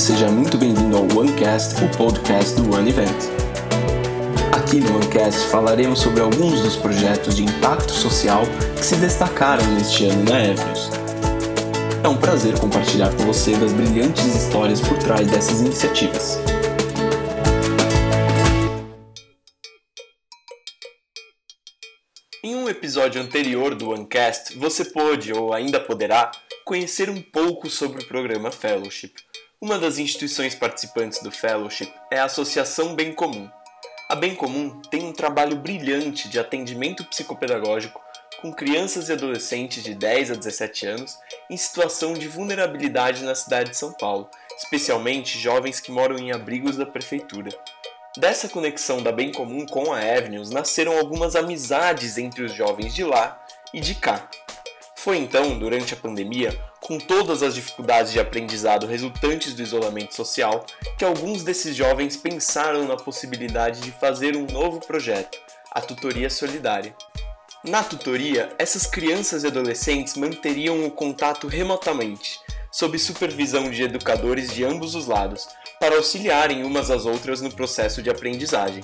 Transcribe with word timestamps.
seja 0.00 0.30
muito 0.30 0.56
bem-vindo 0.56 0.96
ao 0.96 1.02
OneCast, 1.14 1.84
o 1.84 1.96
podcast 1.98 2.54
do 2.54 2.74
One 2.74 2.88
Event. 2.88 3.10
Aqui 4.50 4.80
no 4.80 4.96
OneCast 4.96 5.48
falaremos 5.48 5.98
sobre 6.00 6.22
alguns 6.22 6.62
dos 6.62 6.74
projetos 6.74 7.36
de 7.36 7.44
impacto 7.44 7.92
social 7.92 8.44
que 8.78 8.82
se 8.82 8.96
destacaram 8.96 9.62
neste 9.74 10.06
ano 10.06 10.24
na 10.24 10.42
Evnews. 10.42 10.90
É 12.02 12.08
um 12.08 12.16
prazer 12.16 12.58
compartilhar 12.58 13.14
com 13.14 13.24
você 13.24 13.54
das 13.58 13.74
brilhantes 13.74 14.24
histórias 14.24 14.80
por 14.80 14.96
trás 14.96 15.30
dessas 15.30 15.60
iniciativas. 15.60 16.38
Em 22.42 22.56
um 22.56 22.70
episódio 22.70 23.20
anterior 23.20 23.74
do 23.74 23.90
OneCast, 23.90 24.56
você 24.56 24.82
pôde 24.82 25.30
ou 25.34 25.52
ainda 25.52 25.78
poderá 25.78 26.30
conhecer 26.64 27.10
um 27.10 27.20
pouco 27.20 27.68
sobre 27.68 28.02
o 28.02 28.08
programa 28.08 28.50
Fellowship. 28.50 29.12
Uma 29.62 29.78
das 29.78 29.98
instituições 29.98 30.54
participantes 30.54 31.22
do 31.22 31.30
Fellowship 31.30 31.92
é 32.10 32.18
a 32.18 32.24
Associação 32.24 32.94
Bem 32.94 33.12
Comum. 33.12 33.46
A 34.08 34.14
Bem 34.14 34.34
Comum 34.34 34.80
tem 34.88 35.04
um 35.04 35.12
trabalho 35.12 35.54
brilhante 35.54 36.30
de 36.30 36.38
atendimento 36.40 37.04
psicopedagógico 37.04 38.00
com 38.40 38.54
crianças 38.54 39.10
e 39.10 39.12
adolescentes 39.12 39.84
de 39.84 39.94
10 39.94 40.30
a 40.30 40.34
17 40.34 40.86
anos 40.86 41.18
em 41.50 41.58
situação 41.58 42.14
de 42.14 42.26
vulnerabilidade 42.26 43.22
na 43.22 43.34
cidade 43.34 43.68
de 43.70 43.76
São 43.76 43.92
Paulo, 43.92 44.30
especialmente 44.56 45.38
jovens 45.38 45.78
que 45.78 45.92
moram 45.92 46.16
em 46.16 46.32
abrigos 46.32 46.78
da 46.78 46.86
prefeitura. 46.86 47.50
Dessa 48.16 48.48
conexão 48.48 49.02
da 49.02 49.12
Bem 49.12 49.30
Comum 49.30 49.66
com 49.66 49.92
a 49.92 49.98
Avenues 49.98 50.48
nasceram 50.48 50.96
algumas 50.96 51.36
amizades 51.36 52.16
entre 52.16 52.42
os 52.44 52.54
jovens 52.54 52.94
de 52.94 53.04
lá 53.04 53.38
e 53.74 53.80
de 53.80 53.94
cá, 53.94 54.26
foi 55.02 55.16
então, 55.16 55.58
durante 55.58 55.94
a 55.94 55.96
pandemia, 55.96 56.54
com 56.90 56.98
todas 56.98 57.40
as 57.44 57.54
dificuldades 57.54 58.10
de 58.10 58.18
aprendizado 58.18 58.84
resultantes 58.84 59.54
do 59.54 59.62
isolamento 59.62 60.12
social, 60.12 60.66
que 60.98 61.04
alguns 61.04 61.44
desses 61.44 61.76
jovens 61.76 62.16
pensaram 62.16 62.84
na 62.84 62.96
possibilidade 62.96 63.80
de 63.82 63.92
fazer 63.92 64.36
um 64.36 64.44
novo 64.46 64.80
projeto, 64.80 65.38
a 65.70 65.80
Tutoria 65.80 66.28
Solidária. 66.28 66.92
Na 67.62 67.84
tutoria, 67.84 68.52
essas 68.58 68.86
crianças 68.86 69.44
e 69.44 69.46
adolescentes 69.46 70.16
manteriam 70.16 70.84
o 70.84 70.90
contato 70.90 71.46
remotamente, 71.46 72.40
sob 72.72 72.98
supervisão 72.98 73.70
de 73.70 73.84
educadores 73.84 74.52
de 74.52 74.64
ambos 74.64 74.96
os 74.96 75.06
lados, 75.06 75.46
para 75.78 75.94
auxiliarem 75.94 76.64
umas 76.64 76.90
às 76.90 77.06
outras 77.06 77.40
no 77.40 77.52
processo 77.52 78.02
de 78.02 78.10
aprendizagem. 78.10 78.82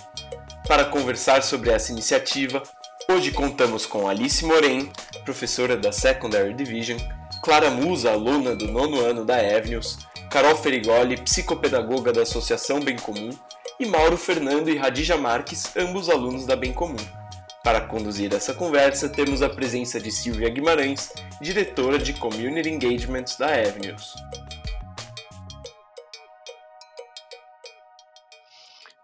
Para 0.69 0.85
conversar 0.85 1.43
sobre 1.43 1.71
essa 1.71 1.91
iniciativa, 1.91 2.63
Hoje 3.09 3.31
contamos 3.31 3.87
com 3.87 4.09
Alice 4.09 4.45
Moren, 4.45 4.91
professora 5.25 5.77
da 5.77 5.93
Secondary 5.93 6.53
Division, 6.53 6.99
Clara 7.41 7.71
Musa, 7.71 8.11
aluna 8.11 8.57
do 8.57 8.67
nono 8.67 8.99
ano 8.99 9.25
da 9.25 9.37
Avenues, 9.37 9.97
Carol 10.29 10.57
Ferigoli, 10.57 11.17
psicopedagoga 11.17 12.13
da 12.13 12.23
Associação 12.23 12.81
Bem 12.81 12.97
Comum, 12.97 13.31
e 13.79 13.87
Mauro 13.87 14.17
Fernando 14.17 14.69
e 14.69 14.77
Radija 14.77 15.17
Marques, 15.17 15.71
ambos 15.77 16.11
alunos 16.11 16.47
da 16.47 16.57
Bem 16.57 16.73
Comum. 16.73 16.97
Para 17.63 17.81
conduzir 17.81 18.35
essa 18.35 18.53
conversa, 18.53 19.09
temos 19.09 19.41
a 19.41 19.49
presença 19.49 20.01
de 20.01 20.11
Silvia 20.11 20.49
Guimarães, 20.49 21.13
diretora 21.41 22.01
de 22.01 22.13
Community 22.13 22.69
Engagement 22.69 23.27
da 23.39 23.47
Avenues. 23.47 24.15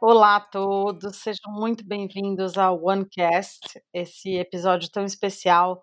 Olá 0.04 0.34
a 0.34 0.40
todos, 0.40 1.18
sejam 1.18 1.52
muito 1.52 1.86
bem-vindos 1.86 2.58
ao 2.58 2.84
OneCast, 2.84 3.80
esse 3.94 4.34
episódio 4.34 4.90
tão 4.90 5.04
especial, 5.04 5.80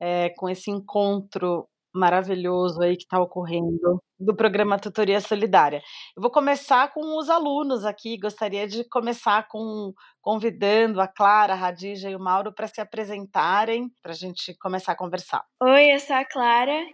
é, 0.00 0.30
com 0.30 0.48
esse 0.48 0.72
encontro 0.72 1.64
maravilhoso 1.94 2.82
aí 2.82 2.96
que 2.96 3.04
está 3.04 3.20
ocorrendo 3.20 4.02
do 4.18 4.34
programa 4.34 4.76
Tutoria 4.76 5.20
Solidária. 5.20 5.80
Eu 6.16 6.20
vou 6.20 6.32
começar 6.32 6.92
com 6.92 7.16
os 7.16 7.30
alunos 7.30 7.84
aqui, 7.84 8.18
gostaria 8.18 8.66
de 8.66 8.82
começar 8.88 9.46
com 9.46 9.92
convidando 10.20 11.00
a 11.00 11.06
Clara, 11.06 11.52
a 11.52 11.56
Radija 11.56 12.10
e 12.10 12.16
o 12.16 12.20
Mauro 12.20 12.52
para 12.52 12.66
se 12.66 12.80
apresentarem, 12.80 13.88
para 14.02 14.10
a 14.10 14.16
gente 14.16 14.52
começar 14.58 14.90
a 14.90 14.98
conversar. 14.98 15.44
Oi, 15.62 15.94
eu 15.94 16.00
sou 16.00 16.16
a 16.16 16.24
Clara, 16.24 16.84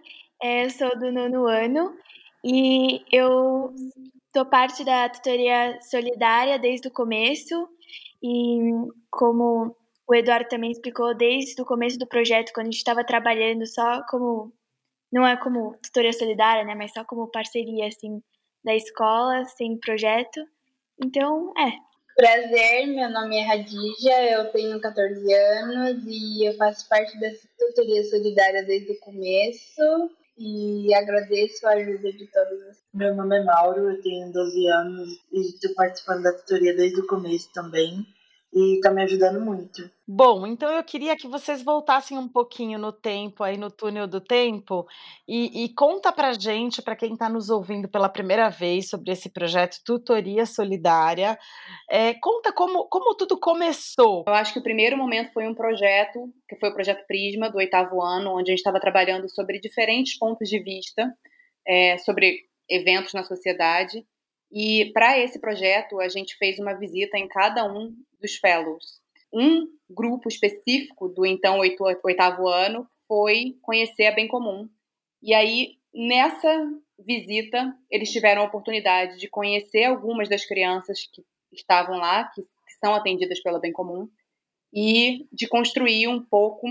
eu 0.43 0.69
sou 0.69 0.91
do 0.99 1.11
nono 1.11 1.47
ano 1.47 1.97
e 2.45 3.03
eu 3.11 3.73
Estou 4.31 4.45
parte 4.45 4.85
da 4.85 5.09
tutoria 5.09 5.77
solidária 5.81 6.57
desde 6.57 6.87
o 6.87 6.91
começo 6.91 7.67
e 8.23 8.71
como 9.09 9.75
o 10.07 10.15
Eduardo 10.15 10.47
também 10.47 10.71
explicou 10.71 11.13
desde 11.13 11.61
o 11.61 11.65
começo 11.65 11.99
do 11.99 12.07
projeto, 12.07 12.53
quando 12.53 12.67
a 12.67 12.71
gente 12.71 12.77
estava 12.77 13.03
trabalhando 13.03 13.67
só 13.67 14.01
como 14.09 14.53
não 15.11 15.27
é 15.27 15.35
como 15.35 15.75
tutoria 15.83 16.13
solidária, 16.13 16.63
né, 16.63 16.73
mas 16.75 16.93
só 16.93 17.03
como 17.03 17.29
parceria 17.29 17.87
assim 17.87 18.23
da 18.63 18.73
escola, 18.73 19.43
sem 19.43 19.77
projeto. 19.77 20.39
Então, 21.03 21.51
é. 21.57 21.73
Prazer, 22.15 22.87
meu 22.87 23.09
nome 23.09 23.37
é 23.37 23.43
Radija, 23.43 24.23
eu 24.31 24.49
tenho 24.53 24.79
14 24.79 25.33
anos 25.33 26.05
e 26.07 26.47
eu 26.47 26.55
faço 26.55 26.87
parte 26.87 27.19
da 27.19 27.27
tutoria 27.59 28.01
solidária 28.05 28.63
desde 28.63 28.93
o 28.93 28.99
começo 29.01 30.09
e 30.37 30.93
agradeço 30.93 31.67
a 31.67 31.71
ajuda 31.71 32.11
de 32.11 32.27
todos. 32.27 32.77
Meu 32.93 33.15
nome 33.15 33.37
é 33.37 33.43
Mauro, 33.43 33.89
eu 33.89 34.01
tenho 34.01 34.31
12 34.31 34.67
anos 34.67 35.09
e 35.31 35.41
estou 35.41 35.73
participando 35.75 36.23
da 36.23 36.33
tutoria 36.33 36.75
desde 36.75 36.99
o 36.99 37.07
começo 37.07 37.51
também 37.53 38.05
e 38.53 38.75
está 38.75 38.91
me 38.91 39.01
ajudando 39.03 39.39
muito. 39.39 39.89
Bom, 40.05 40.45
então 40.45 40.69
eu 40.69 40.83
queria 40.83 41.15
que 41.15 41.27
vocês 41.27 41.63
voltassem 41.63 42.17
um 42.17 42.27
pouquinho 42.27 42.77
no 42.77 42.91
tempo, 42.91 43.43
aí 43.43 43.57
no 43.57 43.71
túnel 43.71 44.07
do 44.07 44.19
tempo, 44.19 44.85
e, 45.25 45.63
e 45.63 45.73
conta 45.73 46.11
pra 46.11 46.33
gente, 46.33 46.81
para 46.81 46.95
quem 46.95 47.13
está 47.13 47.29
nos 47.29 47.49
ouvindo 47.49 47.87
pela 47.87 48.09
primeira 48.09 48.49
vez 48.49 48.89
sobre 48.89 49.11
esse 49.11 49.29
projeto 49.29 49.79
Tutoria 49.85 50.45
Solidária, 50.45 51.39
é, 51.89 52.13
conta 52.15 52.51
como, 52.51 52.89
como 52.89 53.15
tudo 53.15 53.39
começou. 53.39 54.25
Eu 54.27 54.33
acho 54.33 54.51
que 54.51 54.59
o 54.59 54.63
primeiro 54.63 54.97
momento 54.97 55.31
foi 55.31 55.47
um 55.47 55.55
projeto, 55.55 56.19
que 56.47 56.57
foi 56.57 56.69
o 56.69 56.73
projeto 56.73 57.05
Prisma, 57.07 57.49
do 57.49 57.57
oitavo 57.57 58.01
ano, 58.01 58.31
onde 58.31 58.51
a 58.51 58.53
gente 58.53 58.59
estava 58.59 58.81
trabalhando 58.81 59.29
sobre 59.29 59.61
diferentes 59.61 60.17
pontos 60.17 60.49
de 60.49 60.61
vista, 60.61 61.09
é, 61.65 61.97
sobre 61.99 62.39
eventos 62.69 63.13
na 63.13 63.23
sociedade, 63.23 64.05
e 64.51 64.91
para 64.93 65.17
esse 65.17 65.39
projeto, 65.39 65.99
a 65.99 66.09
gente 66.09 66.35
fez 66.35 66.59
uma 66.59 66.73
visita 66.73 67.17
em 67.17 67.27
cada 67.27 67.65
um 67.65 67.95
dos 68.19 68.35
fellows. 68.35 68.99
Um 69.33 69.67
grupo 69.89 70.27
específico 70.27 71.07
do 71.07 71.25
então 71.25 71.59
oitavo 71.59 72.47
ano 72.47 72.85
foi 73.07 73.57
conhecer 73.61 74.07
a 74.07 74.11
Bem 74.11 74.27
Comum. 74.27 74.69
E 75.21 75.33
aí, 75.33 75.77
nessa 75.93 76.69
visita, 76.99 77.73
eles 77.89 78.11
tiveram 78.11 78.41
a 78.41 78.45
oportunidade 78.45 79.17
de 79.17 79.29
conhecer 79.29 79.85
algumas 79.85 80.27
das 80.27 80.45
crianças 80.45 81.07
que 81.11 81.23
estavam 81.53 81.97
lá, 81.97 82.25
que, 82.25 82.41
que 82.41 82.73
são 82.79 82.93
atendidas 82.93 83.41
pela 83.41 83.59
Bem 83.59 83.71
Comum, 83.71 84.09
e 84.73 85.27
de 85.31 85.47
construir 85.47 86.07
um 86.07 86.21
pouco 86.21 86.67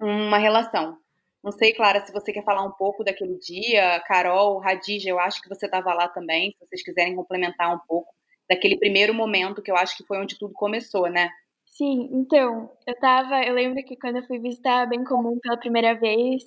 uma 0.00 0.38
relação. 0.38 0.96
Não 1.42 1.52
sei, 1.52 1.72
Clara, 1.72 2.04
se 2.04 2.12
você 2.12 2.32
quer 2.32 2.44
falar 2.44 2.62
um 2.64 2.72
pouco 2.72 3.02
daquele 3.02 3.38
dia, 3.38 3.98
Carol, 4.06 4.58
Radija, 4.58 5.08
eu 5.08 5.18
acho 5.18 5.40
que 5.40 5.48
você 5.48 5.66
estava 5.66 5.94
lá 5.94 6.06
também, 6.08 6.50
se 6.52 6.58
vocês 6.58 6.82
quiserem 6.82 7.16
complementar 7.16 7.74
um 7.74 7.78
pouco 7.88 8.12
daquele 8.48 8.76
primeiro 8.78 9.14
momento 9.14 9.62
que 9.62 9.70
eu 9.70 9.76
acho 9.76 9.96
que 9.96 10.04
foi 10.06 10.18
onde 10.18 10.38
tudo 10.38 10.52
começou, 10.52 11.08
né? 11.08 11.30
Sim, 11.66 12.10
então, 12.12 12.70
eu 12.86 12.94
tava, 12.98 13.42
eu 13.42 13.54
lembro 13.54 13.82
que 13.84 13.96
quando 13.96 14.16
eu 14.16 14.26
fui 14.26 14.38
visitar 14.38 14.86
Bem 14.86 15.02
Comum 15.02 15.38
pela 15.40 15.56
primeira 15.56 15.94
vez, 15.94 16.42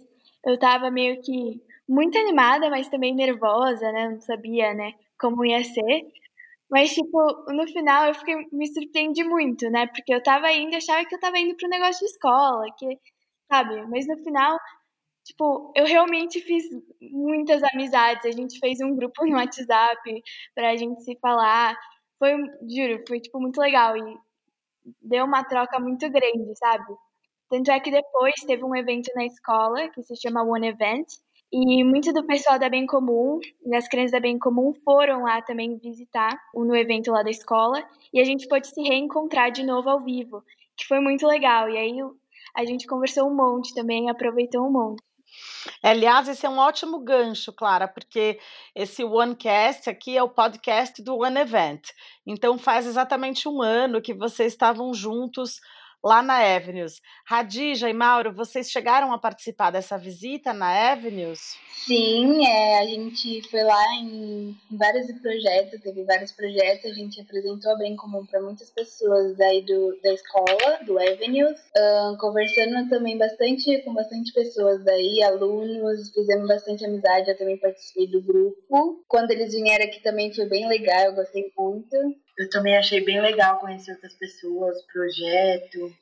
eu 0.46 0.59
tava 0.59 0.92
meio 0.92 1.20
que 1.22 1.60
muito 1.90 2.18
animada, 2.18 2.70
mas 2.70 2.88
também 2.90 3.16
nervosa, 3.16 3.92
né? 3.92 4.10
Não 4.10 4.22
sabia, 4.22 4.74
né, 4.75 4.94
como 5.20 5.44
ia 5.46 5.64
ser. 5.64 6.06
Mas, 6.70 6.94
tipo, 6.94 7.18
no 7.54 7.68
final 7.68 8.08
eu 8.08 8.16
fiquei, 8.16 8.36
me 8.52 8.68
surpreendi 8.68 9.24
muito, 9.24 9.70
né? 9.72 9.88
Porque 9.88 10.14
eu 10.14 10.22
tava 10.24 10.52
indo, 10.52 10.75
achava 10.75 11.06
que 11.06 11.16
eu 11.16 11.20
tava 11.20 11.38
indo 11.40 11.56
pro 11.56 11.70
negócio 11.70 12.00
de 12.00 12.06
escola, 12.14 12.66
que, 12.78 13.00
sabe? 13.52 13.86
Mas 13.90 14.08
no 14.08 14.18
final 14.24 14.58
Tipo, 15.23 15.72
eu 15.75 15.85
realmente 15.85 16.41
fiz 16.41 16.66
muitas 17.01 17.63
amizades. 17.63 18.25
A 18.25 18.31
gente 18.31 18.59
fez 18.59 18.80
um 18.81 18.95
grupo 18.95 19.25
no 19.25 19.38
WhatsApp 19.38 20.24
pra 20.53 20.75
gente 20.75 21.03
se 21.03 21.18
falar. 21.19 21.77
Foi, 22.19 22.31
juro, 22.69 23.03
foi 23.07 23.19
tipo 23.19 23.39
muito 23.39 23.59
legal 23.59 23.95
e 23.98 24.18
deu 25.01 25.25
uma 25.25 25.44
troca 25.44 25.80
muito 25.80 26.09
grande, 26.09 26.57
sabe? 26.57 26.94
Tanto 27.50 27.71
é 27.71 27.80
que 27.80 27.92
depois 27.92 28.33
teve 28.48 28.63
um 28.63 28.75
evento 28.75 29.09
na 29.15 29.25
escola 29.25 29.89
que 29.89 30.03
se 30.03 30.15
chama 30.15 30.44
One 30.44 30.68
Event 30.68 31.07
e 31.51 31.83
muito 31.83 32.12
do 32.12 32.25
pessoal 32.25 32.57
da 32.57 32.68
Bem 32.68 32.86
Comum 32.86 33.39
e 33.65 33.75
as 33.75 33.88
crianças 33.88 34.12
da 34.13 34.19
Bem 34.19 34.39
Comum 34.39 34.74
foram 34.83 35.24
lá 35.24 35.42
também 35.42 35.77
visitar 35.77 36.36
no 36.56 36.75
evento 36.75 37.12
lá 37.12 37.21
da 37.21 37.30
escola 37.30 37.88
e 38.12 38.19
a 38.19 38.25
gente 38.25 38.48
pôde 38.48 38.68
se 38.68 38.81
reencontrar 38.81 39.51
de 39.51 39.63
novo 39.63 39.89
ao 39.89 40.00
vivo, 40.00 40.44
que 40.75 40.88
foi 40.88 41.00
muito 41.00 41.27
legal. 41.27 41.69
E 41.69 41.77
aí 41.77 42.00
a 42.56 42.65
gente 42.65 42.88
conversou 42.88 43.30
um 43.30 43.36
monte 43.36 43.74
também, 43.75 44.09
aproveitou 44.09 44.65
um 44.65 44.71
monte. 44.71 45.03
Aliás, 45.81 46.27
esse 46.27 46.45
é 46.45 46.50
um 46.50 46.57
ótimo 46.57 47.00
gancho, 47.00 47.51
Clara, 47.53 47.88
porque 47.88 48.39
esse 48.75 49.03
OneCast 49.03 49.89
aqui 49.89 50.18
é 50.18 50.24
o 50.24 50.30
podcast 50.30 51.01
do 51.01 51.18
One 51.18 51.39
Event. 51.39 51.89
Então, 52.25 52.57
faz 52.57 52.85
exatamente 52.85 53.47
um 53.47 53.62
ano 53.62 54.01
que 54.01 54.13
vocês 54.13 54.53
estavam 54.53 54.94
juntos 54.94 55.59
lá 56.03 56.21
na 56.21 56.55
Avenues. 56.55 57.01
Radija 57.25 57.89
e 57.89 57.94
Mauro, 57.94 58.33
vocês 58.33 58.69
chegaram 58.69 59.13
a 59.13 59.17
participar 59.17 59.71
dessa 59.71 59.97
visita 59.97 60.53
na 60.53 60.91
Avenues? 60.91 61.57
Sim, 61.85 62.45
é, 62.45 62.79
a 62.79 62.85
gente 62.85 63.41
foi 63.50 63.63
lá 63.63 63.95
em 63.95 64.55
vários 64.71 65.11
projetos, 65.21 65.81
teve 65.81 66.03
vários 66.03 66.31
projetos, 66.31 66.91
a 66.91 66.94
gente 66.94 67.21
apresentou 67.21 67.71
a 67.71 67.77
Bem 67.77 67.95
Comum 67.95 68.25
para 68.25 68.41
muitas 68.41 68.69
pessoas 68.69 69.35
daí 69.38 69.61
do, 69.65 70.00
da 70.01 70.13
escola, 70.13 70.79
do 70.85 70.97
Avenues, 71.00 71.59
conversando 72.19 72.89
também 72.89 73.17
bastante 73.17 73.81
com 73.83 73.94
bastante 73.94 74.33
pessoas 74.33 74.83
daí, 74.83 75.23
alunos, 75.23 76.11
fizemos 76.13 76.47
bastante 76.47 76.85
amizade, 76.85 77.29
eu 77.29 77.38
também 77.38 77.57
participei 77.57 78.07
do 78.07 78.21
grupo. 78.21 79.03
Quando 79.07 79.31
eles 79.31 79.53
vieram 79.53 79.85
aqui 79.85 80.01
também 80.01 80.33
foi 80.33 80.45
bem 80.45 80.67
legal, 80.67 81.05
eu 81.05 81.15
gostei 81.15 81.51
muito. 81.57 81.97
Eu 82.38 82.50
também 82.50 82.77
achei 82.77 83.03
bem 83.03 83.21
legal 83.21 83.59
conhecer 83.59 83.91
outras 83.91 84.13
pessoas, 84.15 84.81
projeto, 84.91 85.94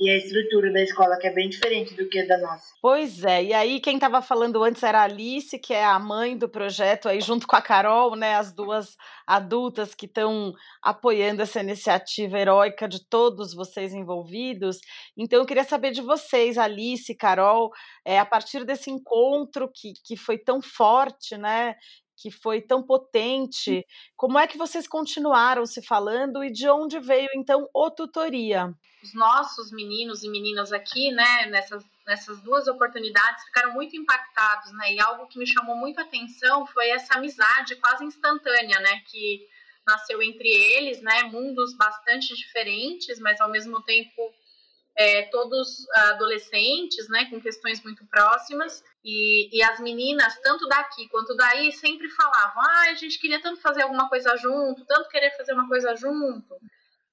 e 0.00 0.08
a 0.08 0.16
estrutura 0.16 0.72
da 0.72 0.80
escola, 0.80 1.18
que 1.18 1.26
é 1.26 1.30
bem 1.30 1.50
diferente 1.50 1.94
do 1.94 2.08
que 2.08 2.22
da 2.22 2.38
nossa. 2.38 2.64
Pois 2.80 3.22
é, 3.22 3.44
e 3.44 3.52
aí 3.52 3.78
quem 3.80 3.96
estava 3.96 4.22
falando 4.22 4.64
antes 4.64 4.82
era 4.82 5.00
a 5.00 5.02
Alice, 5.02 5.58
que 5.58 5.74
é 5.74 5.84
a 5.84 5.98
mãe 5.98 6.38
do 6.38 6.48
projeto, 6.48 7.06
aí 7.06 7.20
junto 7.20 7.46
com 7.46 7.54
a 7.54 7.60
Carol, 7.60 8.16
né, 8.16 8.34
as 8.34 8.50
duas 8.50 8.96
adultas 9.26 9.94
que 9.94 10.06
estão 10.06 10.54
apoiando 10.82 11.42
essa 11.42 11.60
iniciativa 11.60 12.38
heróica 12.38 12.88
de 12.88 13.06
todos 13.06 13.52
vocês 13.52 13.92
envolvidos. 13.92 14.78
Então 15.14 15.38
eu 15.38 15.44
queria 15.44 15.64
saber 15.64 15.90
de 15.90 16.00
vocês, 16.00 16.56
Alice, 16.56 17.14
Carol, 17.14 17.70
é, 18.02 18.18
a 18.18 18.24
partir 18.24 18.64
desse 18.64 18.90
encontro 18.90 19.70
que, 19.70 19.92
que 20.02 20.16
foi 20.16 20.38
tão 20.38 20.62
forte, 20.62 21.36
né, 21.36 21.74
que 22.20 22.30
foi 22.30 22.60
tão 22.60 22.82
potente. 22.82 23.84
Como 24.14 24.38
é 24.38 24.46
que 24.46 24.58
vocês 24.58 24.86
continuaram 24.86 25.64
se 25.64 25.80
falando 25.80 26.44
e 26.44 26.52
de 26.52 26.68
onde 26.68 27.00
veio 27.00 27.30
então 27.34 27.66
o 27.74 27.90
tutoria? 27.90 28.74
Os 29.02 29.14
nossos 29.14 29.72
meninos 29.72 30.22
e 30.22 30.28
meninas 30.28 30.70
aqui, 30.70 31.10
né, 31.10 31.46
nessas, 31.46 31.82
nessas 32.06 32.42
duas 32.42 32.68
oportunidades, 32.68 33.44
ficaram 33.44 33.72
muito 33.72 33.96
impactados, 33.96 34.70
né? 34.72 34.92
E 34.92 35.00
algo 35.00 35.26
que 35.28 35.38
me 35.38 35.46
chamou 35.46 35.74
muito 35.74 35.98
a 35.98 36.02
atenção 36.02 36.66
foi 36.66 36.90
essa 36.90 37.14
amizade 37.14 37.76
quase 37.76 38.04
instantânea, 38.04 38.78
né, 38.80 39.00
que 39.10 39.48
nasceu 39.86 40.22
entre 40.22 40.48
eles, 40.48 41.00
né, 41.00 41.22
mundos 41.22 41.74
bastante 41.74 42.36
diferentes, 42.36 43.18
mas 43.18 43.40
ao 43.40 43.50
mesmo 43.50 43.82
tempo 43.82 44.34
é, 45.00 45.22
todos 45.30 45.88
adolescentes, 46.10 47.08
né, 47.08 47.24
com 47.30 47.40
questões 47.40 47.82
muito 47.82 48.04
próximas, 48.04 48.84
e, 49.02 49.48
e, 49.56 49.62
as 49.62 49.80
meninas, 49.80 50.38
tanto 50.42 50.68
daqui 50.68 51.08
quanto 51.08 51.34
daí, 51.34 51.72
sempre 51.72 52.06
falavam: 52.10 52.62
ah, 52.62 52.90
a 52.90 52.94
gente 52.94 53.18
queria 53.18 53.40
tanto 53.40 53.62
fazer 53.62 53.80
alguma 53.80 54.10
coisa 54.10 54.36
junto, 54.36 54.84
tanto 54.84 55.08
querer 55.08 55.34
fazer 55.38 55.54
uma 55.54 55.66
coisa 55.66 55.96
junto. 55.96 56.54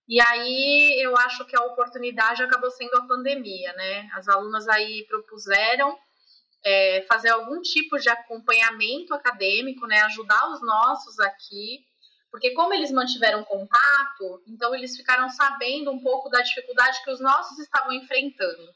E 0.06 0.20
aí 0.20 1.02
eu 1.02 1.16
acho 1.18 1.46
que 1.46 1.56
a 1.56 1.64
oportunidade 1.64 2.44
acabou 2.44 2.70
sendo 2.72 2.94
a 2.98 3.08
pandemia, 3.08 3.72
né? 3.74 4.10
As 4.16 4.28
alunas 4.28 4.68
aí 4.68 5.06
propuseram 5.08 5.98
é, 6.66 7.06
fazer 7.08 7.30
algum 7.30 7.62
tipo 7.62 7.98
de 7.98 8.10
acompanhamento 8.10 9.14
acadêmico, 9.14 9.88
né? 9.88 10.02
Ajudar 10.02 10.52
os 10.52 10.62
nossos 10.62 11.20
aqui 11.22 11.87
porque 12.32 12.52
como 12.52 12.74
eles 12.74 12.92
mantiveram 12.92 13.44
contato, 13.44 14.42
então 14.48 14.74
eles 14.76 14.96
ficaram 14.96 15.30
sabendo 15.30 15.92
um 15.92 16.00
pouco 16.00 16.30
da 16.30 16.42
dificuldade 16.42 17.04
que 17.04 17.12
os 17.12 17.20
nossos 17.20 17.58
estavam 17.60 17.94
enfrentando. 17.94 18.74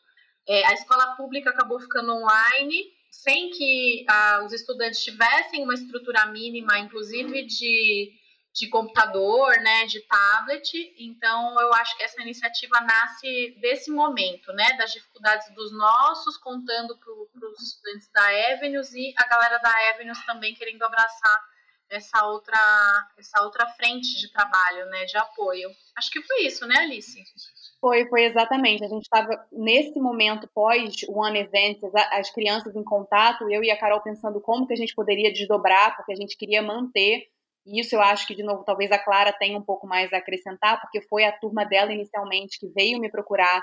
É, 0.47 0.65
a 0.65 0.73
escola 0.73 1.15
pública 1.15 1.49
acabou 1.49 1.79
ficando 1.79 2.13
online, 2.13 2.91
sem 3.11 3.51
que 3.51 4.05
ah, 4.09 4.41
os 4.45 4.53
estudantes 4.53 5.03
tivessem 5.03 5.63
uma 5.63 5.73
estrutura 5.73 6.25
mínima, 6.27 6.79
inclusive 6.79 7.45
de, 7.45 8.11
de 8.53 8.67
computador, 8.69 9.55
né, 9.57 9.85
de 9.85 9.99
tablet. 10.01 10.95
Então, 10.97 11.59
eu 11.59 11.73
acho 11.73 11.95
que 11.97 12.03
essa 12.03 12.21
iniciativa 12.21 12.79
nasce 12.81 13.55
desse 13.61 13.91
momento, 13.91 14.51
né, 14.53 14.73
das 14.77 14.93
dificuldades 14.93 15.53
dos 15.53 15.71
nossos, 15.71 16.37
contando 16.37 16.97
para 16.97 17.47
os 17.49 17.61
estudantes 17.61 18.09
da 18.11 18.53
Avenues 18.53 18.93
e 18.93 19.13
a 19.17 19.27
galera 19.27 19.57
da 19.59 19.71
Avenues 19.93 20.25
também 20.25 20.55
querendo 20.55 20.83
abraçar 20.83 21.50
essa 21.91 22.25
outra, 22.25 22.57
essa 23.17 23.43
outra 23.43 23.67
frente 23.67 24.19
de 24.19 24.31
trabalho, 24.31 24.85
né, 24.87 25.05
de 25.05 25.17
apoio. 25.17 25.69
Acho 25.97 26.09
que 26.09 26.21
foi 26.21 26.45
isso, 26.45 26.65
né, 26.65 26.75
Alice? 26.77 27.21
Foi, 27.79 28.07
foi 28.07 28.25
exatamente. 28.25 28.83
A 28.83 28.87
gente 28.87 29.03
estava 29.03 29.45
nesse 29.51 29.99
momento 29.99 30.49
pós 30.53 31.03
One 31.09 31.39
Event, 31.39 31.79
as 32.11 32.31
crianças 32.31 32.75
em 32.75 32.83
contato, 32.83 33.49
eu 33.51 33.63
e 33.63 33.69
a 33.69 33.77
Carol 33.77 34.01
pensando 34.01 34.39
como 34.39 34.65
que 34.65 34.73
a 34.73 34.77
gente 34.77 34.95
poderia 34.95 35.33
desdobrar, 35.33 35.95
porque 35.95 36.13
a 36.13 36.15
gente 36.15 36.37
queria 36.37 36.61
manter. 36.61 37.27
E 37.65 37.79
isso 37.79 37.95
eu 37.95 38.01
acho 38.01 38.25
que, 38.25 38.35
de 38.35 38.43
novo, 38.43 38.63
talvez 38.63 38.91
a 38.91 38.97
Clara 38.97 39.33
tenha 39.33 39.57
um 39.57 39.63
pouco 39.63 39.85
mais 39.85 40.11
a 40.13 40.17
acrescentar, 40.17 40.79
porque 40.79 41.01
foi 41.01 41.25
a 41.25 41.31
turma 41.31 41.65
dela 41.65 41.93
inicialmente 41.93 42.59
que 42.59 42.67
veio 42.67 42.99
me 42.99 43.11
procurar 43.11 43.61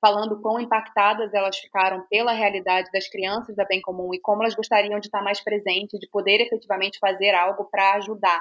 falando 0.00 0.40
quão 0.40 0.58
impactadas 0.58 1.32
elas 1.34 1.58
ficaram 1.58 2.04
pela 2.08 2.32
realidade 2.32 2.90
das 2.90 3.08
crianças 3.08 3.54
da 3.54 3.64
Bem 3.64 3.80
Comum 3.80 4.14
e 4.14 4.20
como 4.20 4.42
elas 4.42 4.54
gostariam 4.54 4.98
de 4.98 5.06
estar 5.06 5.22
mais 5.22 5.40
presentes, 5.40 6.00
de 6.00 6.08
poder 6.08 6.40
efetivamente 6.40 6.98
fazer 6.98 7.34
algo 7.34 7.64
para 7.66 7.94
ajudar. 7.94 8.40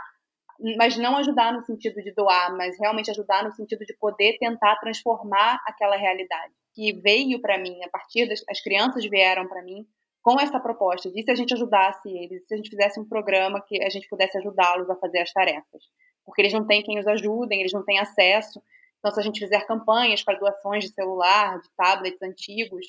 Mas 0.77 0.97
não 0.97 1.17
ajudar 1.17 1.53
no 1.53 1.61
sentido 1.61 2.01
de 2.01 2.13
doar, 2.13 2.55
mas 2.55 2.77
realmente 2.79 3.11
ajudar 3.11 3.43
no 3.43 3.51
sentido 3.51 3.85
de 3.85 3.95
poder 3.97 4.37
tentar 4.39 4.75
transformar 4.77 5.59
aquela 5.65 5.95
realidade. 5.95 6.53
Que 6.73 6.93
veio 6.93 7.41
para 7.41 7.57
mim, 7.57 7.83
a 7.83 7.89
partir 7.89 8.27
das 8.27 8.41
as 8.49 8.61
crianças 8.61 9.05
vieram 9.05 9.47
para 9.47 9.61
mim 9.61 9.85
com 10.21 10.39
essa 10.39 10.59
proposta 10.59 11.09
de 11.09 11.23
se 11.23 11.31
a 11.31 11.35
gente 11.35 11.53
ajudasse 11.53 12.09
eles, 12.09 12.45
se 12.45 12.53
a 12.53 12.57
gente 12.57 12.69
fizesse 12.69 12.99
um 12.99 13.05
programa 13.07 13.61
que 13.61 13.81
a 13.81 13.89
gente 13.89 14.07
pudesse 14.07 14.37
ajudá-los 14.37 14.89
a 14.89 14.95
fazer 14.95 15.19
as 15.19 15.31
tarefas. 15.31 15.83
Porque 16.25 16.41
eles 16.41 16.53
não 16.53 16.67
têm 16.67 16.83
quem 16.83 16.99
os 16.99 17.07
ajudem, 17.07 17.61
eles 17.61 17.73
não 17.73 17.83
têm 17.83 17.99
acesso. 17.99 18.61
Então, 18.99 19.11
se 19.11 19.19
a 19.19 19.23
gente 19.23 19.39
fizer 19.39 19.65
campanhas 19.65 20.23
para 20.23 20.37
doações 20.37 20.83
de 20.83 20.93
celular, 20.93 21.59
de 21.61 21.69
tablets 21.77 22.21
antigos, 22.21 22.85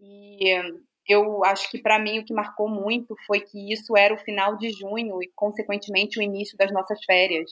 e 0.00 0.52
eu 1.08 1.44
acho 1.44 1.70
que 1.70 1.78
para 1.80 1.98
mim 1.98 2.18
o 2.18 2.24
que 2.24 2.32
marcou 2.34 2.68
muito 2.68 3.14
foi 3.26 3.40
que 3.40 3.72
isso 3.72 3.96
era 3.96 4.14
o 4.14 4.18
final 4.18 4.56
de 4.56 4.70
junho 4.70 5.22
e, 5.22 5.30
consequentemente, 5.34 6.18
o 6.18 6.22
início 6.22 6.56
das 6.58 6.72
nossas 6.72 6.98
férias. 7.04 7.50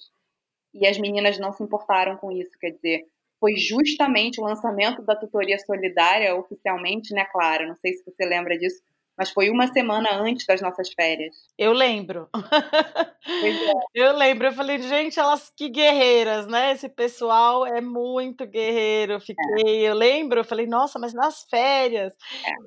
E 0.74 0.86
as 0.86 0.98
meninas 0.98 1.38
não 1.38 1.52
se 1.52 1.62
importaram 1.62 2.16
com 2.16 2.32
isso, 2.32 2.52
quer 2.58 2.70
dizer, 2.70 3.06
foi 3.38 3.56
justamente 3.56 4.40
o 4.40 4.44
lançamento 4.44 5.02
da 5.02 5.16
tutoria 5.16 5.58
solidária 5.58 6.34
oficialmente, 6.34 7.12
né, 7.14 7.24
Clara? 7.26 7.66
Não 7.66 7.76
sei 7.76 7.92
se 7.94 8.04
você 8.04 8.24
lembra 8.24 8.58
disso, 8.58 8.80
mas 9.16 9.30
foi 9.30 9.50
uma 9.50 9.66
semana 9.68 10.14
antes 10.14 10.46
das 10.46 10.60
nossas 10.60 10.92
férias. 10.92 11.34
Eu 11.58 11.72
lembro. 11.72 12.28
É. 12.34 13.12
Eu 13.94 14.16
lembro, 14.16 14.48
eu 14.48 14.52
falei, 14.52 14.80
gente, 14.82 15.20
elas 15.20 15.52
que 15.54 15.68
guerreiras, 15.68 16.46
né? 16.46 16.72
Esse 16.72 16.88
pessoal 16.88 17.64
é 17.64 17.80
muito 17.80 18.46
guerreiro. 18.46 19.12
Eu 19.12 19.20
fiquei, 19.20 19.84
é. 19.84 19.90
eu 19.90 19.94
lembro, 19.94 20.40
eu 20.40 20.44
falei, 20.44 20.66
nossa, 20.66 20.98
mas 20.98 21.12
nas 21.12 21.44
férias. 21.48 22.12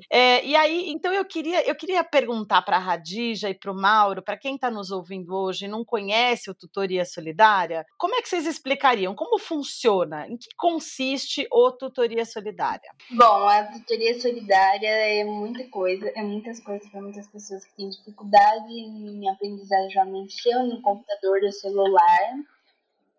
É. 0.10 0.36
É, 0.38 0.46
e 0.46 0.56
aí, 0.56 0.90
então 0.90 1.12
eu 1.12 1.26
queria, 1.26 1.68
eu 1.68 1.76
queria 1.76 2.04
perguntar 2.04 2.62
para 2.62 2.78
a 2.78 2.80
Radija 2.80 3.50
e 3.50 3.54
para 3.54 3.72
o 3.72 3.76
Mauro, 3.76 4.22
para 4.22 4.38
quem 4.38 4.56
está 4.56 4.70
nos 4.70 4.92
ouvindo 4.92 5.36
hoje 5.36 5.66
e 5.66 5.68
não 5.68 5.84
conhece 5.84 6.50
o 6.50 6.56
Tutoria 6.56 7.04
Solidária, 7.04 7.86
como 7.98 8.16
é 8.16 8.22
que 8.22 8.30
vocês 8.30 8.46
explicariam? 8.46 9.16
Como 9.16 9.40
funciona? 9.40 10.28
Em 10.28 10.38
que 10.38 10.48
consiste 10.56 11.48
o 11.52 11.72
Tutoria 11.72 12.24
Solidária? 12.24 12.92
Bom, 13.12 13.48
a 13.48 13.64
Tutoria 13.64 14.20
Solidária 14.20 14.88
é 14.88 15.24
muita 15.24 15.64
coisa, 15.70 16.12
é 16.16 16.22
muitas 16.36 16.60
coisas 16.60 16.88
para 16.90 17.02
muitas 17.02 17.28
pessoas 17.28 17.66
que 17.66 17.76
têm 17.76 17.90
dificuldade 17.90 18.74
em 18.74 19.30
aprendizagem 19.30 20.02
a 20.02 20.06
mexer 20.06 20.56
no 20.64 20.82
computador 20.82 21.40
ou 21.42 21.52
celular. 21.52 22.34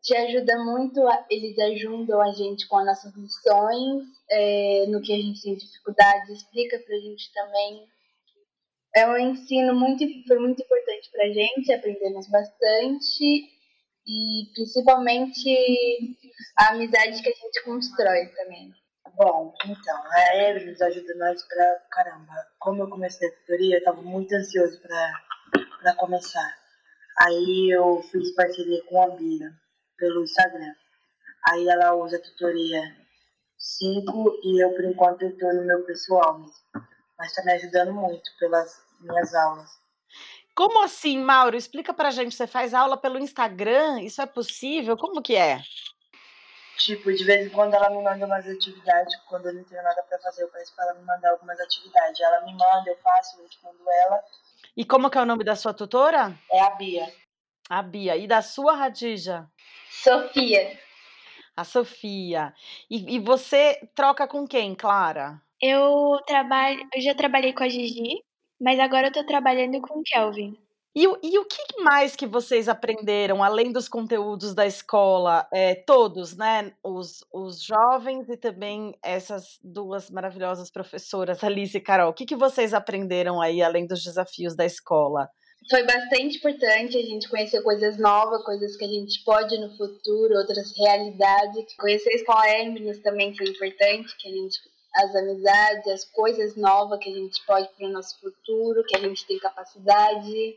Te 0.02 0.14
ajuda 0.14 0.56
muito, 0.64 1.00
eles 1.30 1.58
ajudam 1.58 2.20
a 2.20 2.32
gente 2.32 2.68
com 2.68 2.76
as 2.78 2.86
nossas 2.86 3.14
lições, 3.16 4.04
é, 4.30 4.84
no 4.88 5.00
que 5.00 5.12
a 5.12 5.16
gente 5.16 5.42
tem 5.42 5.56
dificuldade, 5.56 6.32
explica 6.32 6.78
para 6.78 6.94
a 6.94 7.00
gente 7.00 7.32
também. 7.32 7.86
É 8.94 9.08
um 9.08 9.18
ensino 9.18 9.74
muito, 9.74 10.04
foi 10.28 10.38
muito 10.38 10.62
importante 10.62 11.10
para 11.10 11.26
a 11.26 11.32
gente, 11.32 11.72
aprendemos 11.72 12.28
bastante 12.28 13.50
e 14.06 14.46
principalmente 14.54 16.16
a 16.56 16.68
amizade 16.68 17.22
que 17.22 17.28
a 17.28 17.32
gente 17.32 17.64
constrói 17.64 18.26
também. 18.36 18.72
Bom, 19.16 19.54
então, 19.64 20.02
a 20.12 20.36
Evelyn 20.36 20.76
ajuda 20.78 21.14
nós 21.14 21.42
pra 21.44 21.80
caramba. 21.90 22.32
Como 22.58 22.82
eu 22.82 22.88
comecei 22.90 23.26
a 23.26 23.32
tutoria, 23.32 23.78
eu 23.78 23.84
tava 23.84 24.02
muito 24.02 24.34
ansioso 24.34 24.78
pra, 24.82 25.12
pra 25.80 25.94
começar. 25.94 26.54
Aí 27.20 27.74
eu 27.74 28.02
fiz 28.02 28.34
parceria 28.34 28.84
com 28.84 29.00
a 29.00 29.08
Bia 29.16 29.50
pelo 29.96 30.22
Instagram. 30.22 30.74
Aí 31.48 31.66
ela 31.66 31.94
usa 31.94 32.18
a 32.18 32.22
tutoria 32.22 32.82
5 33.58 34.40
e 34.44 34.62
eu, 34.62 34.74
por 34.74 34.84
enquanto, 34.84 35.22
eu 35.22 35.38
tô 35.38 35.50
no 35.50 35.64
meu 35.64 35.82
pessoal 35.86 36.38
mesmo. 36.38 36.54
Mas 37.18 37.32
tá 37.32 37.42
me 37.42 37.52
ajudando 37.52 37.94
muito 37.94 38.30
pelas 38.38 38.82
minhas 39.00 39.34
aulas. 39.34 39.70
Como 40.54 40.84
assim, 40.84 41.18
Mauro? 41.18 41.56
Explica 41.56 41.94
pra 41.94 42.10
gente. 42.10 42.34
Você 42.34 42.46
faz 42.46 42.74
aula 42.74 42.98
pelo 42.98 43.18
Instagram? 43.18 44.02
Isso 44.02 44.20
é 44.20 44.26
possível? 44.26 44.94
Como 44.94 45.22
que 45.22 45.36
é? 45.36 45.62
Tipo, 46.78 47.12
de 47.12 47.24
vez 47.24 47.46
em 47.46 47.50
quando 47.50 47.74
ela 47.74 47.88
me 47.90 48.02
manda 48.02 48.26
umas 48.26 48.46
atividades, 48.46 49.16
quando 49.28 49.46
eu 49.46 49.54
não 49.54 49.64
tenho 49.64 49.82
nada 49.82 50.02
para 50.02 50.18
fazer, 50.18 50.42
eu 50.42 50.48
peço 50.48 50.74
para 50.74 50.86
ela 50.86 50.94
me 50.94 51.04
mandar 51.04 51.30
algumas 51.30 51.58
atividades. 51.58 52.20
Ela 52.20 52.44
me 52.44 52.52
manda, 52.52 52.84
eu 52.86 52.96
faço, 52.98 53.38
eu 53.38 53.44
respondo 53.44 53.78
ela. 54.02 54.22
E 54.76 54.84
como 54.84 55.10
que 55.10 55.16
é 55.16 55.22
o 55.22 55.26
nome 55.26 55.42
da 55.42 55.56
sua 55.56 55.72
tutora? 55.72 56.38
É 56.52 56.60
a 56.60 56.70
Bia. 56.70 57.10
A 57.68 57.82
Bia. 57.82 58.16
E 58.16 58.26
da 58.26 58.42
sua, 58.42 58.76
Radija? 58.76 59.48
Sofia. 59.90 60.78
A 61.56 61.64
Sofia. 61.64 62.52
E, 62.90 63.16
e 63.16 63.18
você 63.18 63.80
troca 63.94 64.28
com 64.28 64.46
quem, 64.46 64.74
Clara? 64.74 65.40
Eu 65.60 66.20
trabalho, 66.26 66.86
eu 66.94 67.00
já 67.00 67.14
trabalhei 67.14 67.54
com 67.54 67.64
a 67.64 67.68
Gigi, 67.68 68.22
mas 68.60 68.78
agora 68.78 69.06
eu 69.08 69.12
tô 69.12 69.24
trabalhando 69.24 69.80
com 69.80 70.00
o 70.00 70.02
Kelvin. 70.02 70.65
E, 70.96 71.02
e 71.02 71.38
o 71.38 71.44
que 71.44 71.82
mais 71.82 72.16
que 72.16 72.26
vocês 72.26 72.70
aprenderam, 72.70 73.42
além 73.42 73.70
dos 73.70 73.86
conteúdos 73.86 74.54
da 74.54 74.66
escola, 74.66 75.46
é, 75.52 75.74
todos, 75.74 76.34
né? 76.34 76.72
Os, 76.82 77.22
os 77.30 77.62
jovens 77.62 78.30
e 78.30 78.36
também 78.38 78.98
essas 79.02 79.58
duas 79.62 80.08
maravilhosas 80.08 80.70
professoras, 80.70 81.44
Alice 81.44 81.76
e 81.76 81.82
Carol. 81.82 82.08
O 82.08 82.14
que, 82.14 82.24
que 82.24 82.34
vocês 82.34 82.72
aprenderam 82.72 83.42
aí, 83.42 83.60
além 83.60 83.86
dos 83.86 84.02
desafios 84.02 84.56
da 84.56 84.64
escola? 84.64 85.28
Foi 85.68 85.82
bastante 85.82 86.38
importante 86.38 86.96
a 86.96 87.02
gente 87.02 87.28
conhecer 87.28 87.62
coisas 87.62 87.98
novas, 87.98 88.42
coisas 88.42 88.74
que 88.74 88.84
a 88.86 88.88
gente 88.88 89.22
pode 89.22 89.58
no 89.58 89.76
futuro, 89.76 90.38
outras 90.38 90.72
realidades. 90.78 91.76
Conhecer 91.78 92.08
a 92.08 92.16
escola 92.16 92.48
Hermes 92.48 93.02
também 93.02 93.36
foi 93.36 93.48
importante, 93.48 94.16
que 94.18 94.28
a 94.28 94.32
gente 94.32 94.58
as 94.94 95.14
amizades, 95.14 95.88
as 95.88 96.04
coisas 96.06 96.56
novas 96.56 96.98
que 97.00 97.10
a 97.10 97.14
gente 97.14 97.44
pode 97.46 97.68
para 97.76 97.86
o 97.86 97.92
nosso 97.92 98.18
futuro, 98.18 98.82
que 98.88 98.96
a 98.96 99.00
gente 99.00 99.26
tem 99.26 99.38
capacidade 99.38 100.56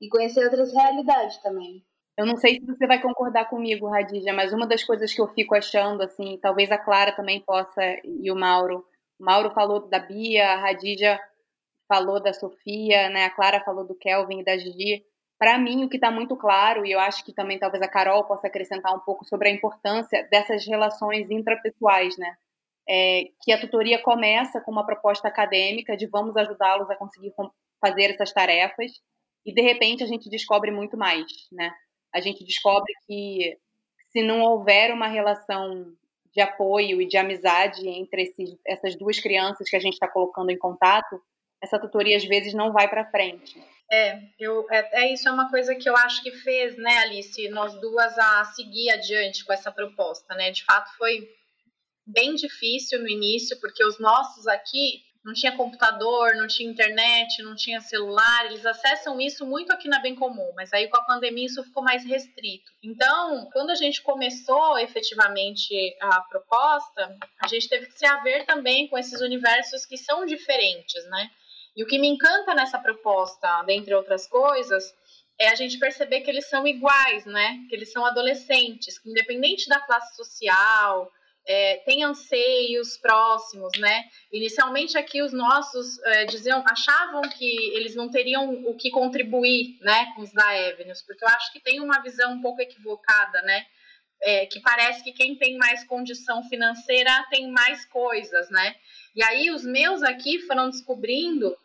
e 0.00 0.08
conhecer 0.08 0.44
outras 0.44 0.72
realidades 0.72 1.38
também. 1.38 1.84
Eu 2.16 2.26
não 2.26 2.36
sei 2.36 2.54
se 2.54 2.66
você 2.66 2.86
vai 2.86 3.00
concordar 3.00 3.48
comigo, 3.48 3.88
Radija, 3.88 4.32
mas 4.32 4.52
uma 4.52 4.66
das 4.66 4.84
coisas 4.84 5.12
que 5.12 5.20
eu 5.20 5.28
fico 5.28 5.54
achando, 5.54 6.02
assim, 6.02 6.38
talvez 6.40 6.70
a 6.70 6.78
Clara 6.78 7.12
também 7.12 7.40
possa 7.40 7.80
e 8.04 8.30
o 8.30 8.36
Mauro. 8.36 8.84
O 9.18 9.24
Mauro 9.24 9.50
falou 9.52 9.88
da 9.88 9.98
Bia, 9.98 10.52
a 10.52 10.56
Radija 10.56 11.18
falou 11.88 12.22
da 12.22 12.32
Sofia, 12.32 13.08
né? 13.08 13.24
A 13.24 13.30
Clara 13.30 13.60
falou 13.60 13.86
do 13.86 13.94
Kelvin 13.94 14.40
e 14.40 14.44
da 14.44 14.56
Gigi. 14.56 15.04
Para 15.38 15.58
mim, 15.58 15.84
o 15.84 15.88
que 15.88 15.96
está 15.96 16.10
muito 16.10 16.36
claro, 16.36 16.84
e 16.84 16.92
eu 16.92 17.00
acho 17.00 17.24
que 17.24 17.32
também 17.32 17.58
talvez 17.58 17.82
a 17.82 17.88
Carol 17.88 18.24
possa 18.24 18.46
acrescentar 18.46 18.94
um 18.94 19.00
pouco 19.00 19.24
sobre 19.24 19.48
a 19.48 19.52
importância 19.52 20.28
dessas 20.30 20.66
relações 20.66 21.30
intrapessoais, 21.30 22.16
né? 22.18 22.36
É, 22.88 23.24
que 23.42 23.52
a 23.52 23.60
tutoria 23.60 23.98
começa 24.02 24.60
com 24.60 24.70
uma 24.70 24.84
proposta 24.84 25.28
acadêmica 25.28 25.96
de 25.96 26.06
vamos 26.06 26.36
ajudá-los 26.36 26.90
a 26.90 26.96
conseguir 26.96 27.32
fazer 27.80 28.10
essas 28.10 28.32
tarefas, 28.32 28.92
e 29.44 29.52
de 29.52 29.62
repente 29.62 30.02
a 30.02 30.06
gente 30.06 30.28
descobre 30.28 30.70
muito 30.70 30.96
mais, 30.96 31.26
né? 31.52 31.72
A 32.14 32.20
gente 32.20 32.44
descobre 32.44 32.92
que 33.06 33.56
se 34.12 34.22
não 34.22 34.42
houver 34.42 34.92
uma 34.92 35.06
relação 35.06 35.92
de 36.32 36.40
apoio 36.40 37.00
e 37.00 37.06
de 37.06 37.16
amizade 37.16 37.88
entre 37.88 38.22
esses, 38.22 38.56
essas 38.66 38.96
duas 38.96 39.18
crianças 39.18 39.68
que 39.68 39.76
a 39.76 39.80
gente 39.80 39.94
está 39.94 40.08
colocando 40.08 40.50
em 40.50 40.58
contato, 40.58 41.20
essa 41.62 41.78
tutoria 41.78 42.16
às 42.16 42.24
vezes 42.24 42.54
não 42.54 42.72
vai 42.72 42.88
para 42.88 43.10
frente. 43.10 43.60
É, 43.92 44.20
eu, 44.38 44.66
é, 44.70 45.02
é, 45.04 45.12
isso 45.12 45.28
é 45.28 45.32
uma 45.32 45.50
coisa 45.50 45.74
que 45.74 45.88
eu 45.88 45.96
acho 45.96 46.22
que 46.22 46.30
fez, 46.30 46.76
né, 46.76 46.98
Alice, 46.98 47.48
nós 47.48 47.74
duas 47.80 48.16
a 48.18 48.44
seguir 48.44 48.90
adiante 48.90 49.44
com 49.44 49.52
essa 49.52 49.72
proposta, 49.72 50.34
né? 50.36 50.52
De 50.52 50.64
fato 50.64 50.96
foi 50.96 51.28
bem 52.06 52.34
difícil 52.34 53.00
no 53.00 53.08
início, 53.08 53.58
porque 53.60 53.84
os 53.84 53.98
nossos 53.98 54.46
aqui 54.46 55.02
não 55.24 55.34
tinha 55.34 55.56
computador, 55.56 56.34
não 56.34 56.46
tinha 56.46 56.70
internet, 56.70 57.42
não 57.42 57.54
tinha 57.54 57.80
celular, 57.80 58.46
eles 58.46 58.64
acessam 58.64 59.20
isso 59.20 59.44
muito 59.44 59.70
aqui 59.70 59.88
na 59.88 60.00
Bem 60.00 60.14
Comum, 60.14 60.50
mas 60.56 60.72
aí 60.72 60.88
com 60.88 60.96
a 60.96 61.04
pandemia 61.04 61.46
isso 61.46 61.62
ficou 61.62 61.82
mais 61.82 62.04
restrito. 62.04 62.72
Então, 62.82 63.48
quando 63.52 63.70
a 63.70 63.74
gente 63.74 64.00
começou 64.02 64.78
efetivamente 64.78 65.74
a 66.00 66.20
proposta, 66.22 67.16
a 67.38 67.46
gente 67.46 67.68
teve 67.68 67.86
que 67.86 67.98
se 67.98 68.06
haver 68.06 68.46
também 68.46 68.88
com 68.88 68.96
esses 68.96 69.20
universos 69.20 69.84
que 69.84 69.98
são 69.98 70.24
diferentes, 70.24 71.04
né? 71.10 71.30
E 71.76 71.84
o 71.84 71.86
que 71.86 71.98
me 71.98 72.08
encanta 72.08 72.54
nessa 72.54 72.78
proposta, 72.78 73.62
dentre 73.62 73.94
outras 73.94 74.26
coisas, 74.26 74.92
é 75.38 75.48
a 75.48 75.54
gente 75.54 75.78
perceber 75.78 76.20
que 76.20 76.30
eles 76.30 76.48
são 76.48 76.66
iguais, 76.66 77.24
né? 77.26 77.58
Que 77.68 77.76
eles 77.76 77.92
são 77.92 78.04
adolescentes, 78.04 78.98
que 78.98 79.10
independente 79.10 79.68
da 79.68 79.80
classe 79.80 80.16
social, 80.16 81.10
é, 81.52 81.78
tem 81.78 82.04
anseios 82.04 82.96
próximos, 82.96 83.76
né? 83.80 84.04
Inicialmente 84.32 84.96
aqui 84.96 85.20
os 85.20 85.32
nossos 85.32 85.98
é, 86.04 86.24
diziam, 86.26 86.62
achavam 86.64 87.22
que 87.22 87.74
eles 87.74 87.96
não 87.96 88.08
teriam 88.08 88.52
o 88.66 88.76
que 88.76 88.88
contribuir, 88.88 89.76
né, 89.80 90.12
com 90.14 90.22
os 90.22 90.32
da 90.32 90.48
Avenues, 90.48 91.02
porque 91.02 91.24
eu 91.24 91.28
acho 91.28 91.52
que 91.52 91.58
tem 91.58 91.80
uma 91.80 92.00
visão 92.02 92.34
um 92.34 92.40
pouco 92.40 92.62
equivocada, 92.62 93.42
né? 93.42 93.66
É, 94.22 94.46
que 94.46 94.60
parece 94.60 95.02
que 95.02 95.12
quem 95.12 95.34
tem 95.34 95.56
mais 95.56 95.82
condição 95.82 96.44
financeira 96.44 97.26
tem 97.30 97.50
mais 97.50 97.84
coisas, 97.86 98.48
né? 98.50 98.76
E 99.16 99.22
aí 99.24 99.50
os 99.50 99.64
meus 99.64 100.04
aqui 100.04 100.38
foram 100.42 100.70
descobrindo 100.70 101.56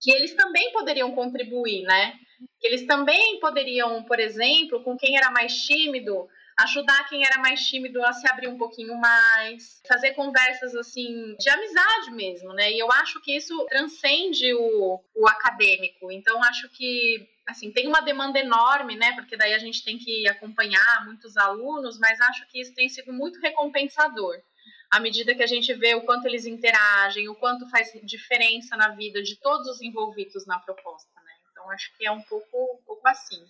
que 0.00 0.12
eles 0.12 0.32
também 0.34 0.70
poderiam 0.70 1.10
contribuir, 1.10 1.82
né? 1.82 2.14
Que 2.60 2.68
eles 2.68 2.86
também 2.86 3.40
poderiam, 3.40 4.00
por 4.04 4.20
exemplo, 4.20 4.84
com 4.84 4.96
quem 4.96 5.16
era 5.16 5.32
mais 5.32 5.52
tímido, 5.66 6.28
ajudar 6.58 7.08
quem 7.08 7.24
era 7.24 7.40
mais 7.40 7.60
tímido 7.66 8.04
a 8.04 8.12
se 8.12 8.28
abrir 8.28 8.48
um 8.48 8.58
pouquinho 8.58 8.96
mais, 8.96 9.80
fazer 9.86 10.12
conversas 10.12 10.74
assim 10.74 11.36
de 11.38 11.48
amizade 11.48 12.10
mesmo, 12.10 12.52
né? 12.52 12.72
E 12.72 12.78
eu 12.78 12.90
acho 12.90 13.20
que 13.20 13.36
isso 13.36 13.66
transcende 13.66 14.52
o, 14.54 15.00
o 15.14 15.28
acadêmico. 15.28 16.10
Então 16.10 16.42
acho 16.42 16.68
que 16.70 17.28
assim 17.46 17.70
tem 17.70 17.86
uma 17.86 18.00
demanda 18.00 18.40
enorme, 18.40 18.96
né? 18.96 19.12
Porque 19.14 19.36
daí 19.36 19.54
a 19.54 19.58
gente 19.58 19.84
tem 19.84 19.98
que 19.98 20.26
acompanhar 20.28 21.04
muitos 21.04 21.36
alunos, 21.36 21.98
mas 21.98 22.20
acho 22.20 22.46
que 22.48 22.60
isso 22.60 22.74
tem 22.74 22.88
sido 22.88 23.12
muito 23.12 23.40
recompensador. 23.40 24.36
À 24.90 24.98
medida 24.98 25.34
que 25.34 25.42
a 25.42 25.46
gente 25.46 25.72
vê 25.74 25.94
o 25.94 26.02
quanto 26.02 26.26
eles 26.26 26.44
interagem, 26.44 27.28
o 27.28 27.36
quanto 27.36 27.68
faz 27.68 27.92
diferença 28.02 28.76
na 28.76 28.88
vida 28.88 29.22
de 29.22 29.36
todos 29.36 29.68
os 29.68 29.80
envolvidos 29.80 30.44
na 30.44 30.58
proposta, 30.58 31.20
né? 31.20 31.32
Então 31.52 31.70
acho 31.70 31.96
que 31.96 32.04
é 32.04 32.10
um 32.10 32.22
pouco, 32.22 32.78
um 32.80 32.84
pouco 32.84 33.06
assim. 33.06 33.46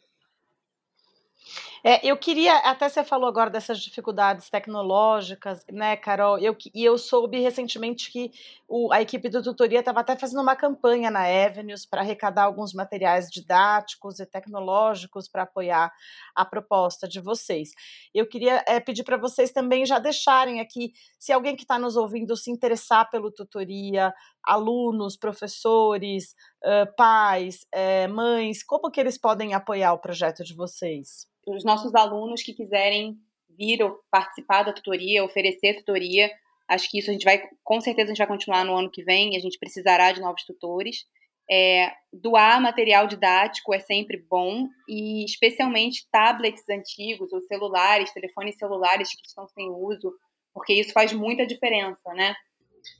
É, 1.90 2.06
eu 2.06 2.18
queria, 2.18 2.54
até 2.58 2.86
você 2.86 3.02
falou 3.02 3.26
agora 3.26 3.48
dessas 3.48 3.80
dificuldades 3.80 4.50
tecnológicas, 4.50 5.64
né, 5.72 5.96
Carol? 5.96 6.38
Eu, 6.38 6.54
e 6.74 6.84
eu 6.84 6.98
soube 6.98 7.40
recentemente 7.40 8.12
que 8.12 8.30
o, 8.68 8.92
a 8.92 9.00
equipe 9.00 9.30
do 9.30 9.42
tutoria 9.42 9.78
estava 9.78 10.00
até 10.00 10.14
fazendo 10.14 10.42
uma 10.42 10.54
campanha 10.54 11.10
na 11.10 11.22
Avenues 11.22 11.86
para 11.86 12.02
arrecadar 12.02 12.42
alguns 12.42 12.74
materiais 12.74 13.30
didáticos 13.30 14.20
e 14.20 14.26
tecnológicos 14.26 15.28
para 15.28 15.44
apoiar 15.44 15.90
a 16.36 16.44
proposta 16.44 17.08
de 17.08 17.22
vocês. 17.22 17.70
Eu 18.12 18.28
queria 18.28 18.62
é, 18.68 18.78
pedir 18.80 19.02
para 19.02 19.16
vocês 19.16 19.50
também 19.50 19.86
já 19.86 19.98
deixarem 19.98 20.60
aqui, 20.60 20.92
se 21.18 21.32
alguém 21.32 21.56
que 21.56 21.62
está 21.62 21.78
nos 21.78 21.96
ouvindo 21.96 22.36
se 22.36 22.50
interessar 22.50 23.08
pelo 23.08 23.32
tutoria, 23.32 24.12
alunos, 24.44 25.16
professores, 25.16 26.34
uh, 26.62 26.94
pais, 26.98 27.66
uh, 27.74 28.12
mães, 28.12 28.62
como 28.62 28.90
que 28.90 29.00
eles 29.00 29.16
podem 29.16 29.54
apoiar 29.54 29.94
o 29.94 29.98
projeto 29.98 30.44
de 30.44 30.54
vocês? 30.54 31.26
os 31.54 31.64
nossos 31.64 31.77
alunos 31.94 32.42
que 32.42 32.54
quiserem 32.54 33.16
vir 33.48 33.82
ou 33.82 33.98
participar 34.10 34.62
da 34.62 34.72
tutoria, 34.72 35.24
oferecer 35.24 35.74
tutoria, 35.74 36.30
acho 36.68 36.90
que 36.90 36.98
isso 36.98 37.10
a 37.10 37.12
gente 37.12 37.24
vai, 37.24 37.42
com 37.64 37.80
certeza 37.80 38.06
a 38.06 38.14
gente 38.14 38.18
vai 38.18 38.26
continuar 38.26 38.64
no 38.64 38.76
ano 38.76 38.90
que 38.90 39.02
vem, 39.02 39.36
a 39.36 39.40
gente 39.40 39.58
precisará 39.58 40.12
de 40.12 40.20
novos 40.20 40.44
tutores. 40.44 41.06
É, 41.50 41.90
doar 42.12 42.60
material 42.60 43.06
didático 43.06 43.72
é 43.72 43.80
sempre 43.80 44.22
bom 44.28 44.68
e 44.86 45.24
especialmente 45.24 46.06
tablets 46.12 46.62
antigos 46.68 47.32
ou 47.32 47.40
celulares, 47.40 48.12
telefones 48.12 48.58
celulares 48.58 49.08
que 49.08 49.26
estão 49.26 49.48
sem 49.48 49.70
uso, 49.70 50.12
porque 50.52 50.74
isso 50.74 50.92
faz 50.92 51.12
muita 51.12 51.46
diferença, 51.46 52.12
né? 52.12 52.34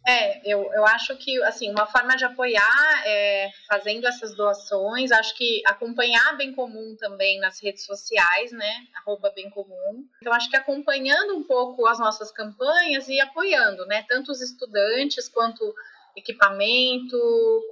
É, 0.06 0.40
eu, 0.50 0.72
eu 0.72 0.86
acho 0.86 1.16
que, 1.16 1.42
assim, 1.44 1.70
uma 1.70 1.86
forma 1.86 2.16
de 2.16 2.24
apoiar 2.24 3.02
é 3.04 3.50
fazendo 3.68 4.06
essas 4.06 4.34
doações, 4.34 5.12
acho 5.12 5.36
que 5.36 5.62
acompanhar 5.66 6.36
Bem 6.36 6.54
Comum 6.54 6.96
também 6.98 7.38
nas 7.40 7.62
redes 7.62 7.84
sociais, 7.84 8.52
né, 8.52 8.86
arroba 8.94 9.30
Bem 9.30 9.50
Comum. 9.50 10.06
Então, 10.20 10.32
acho 10.32 10.48
que 10.48 10.56
acompanhando 10.56 11.36
um 11.36 11.44
pouco 11.44 11.86
as 11.86 11.98
nossas 11.98 12.30
campanhas 12.30 13.08
e 13.08 13.20
apoiando, 13.20 13.84
né, 13.86 14.04
tanto 14.08 14.32
os 14.32 14.40
estudantes 14.40 15.28
quanto 15.28 15.74
equipamento, 16.18 17.16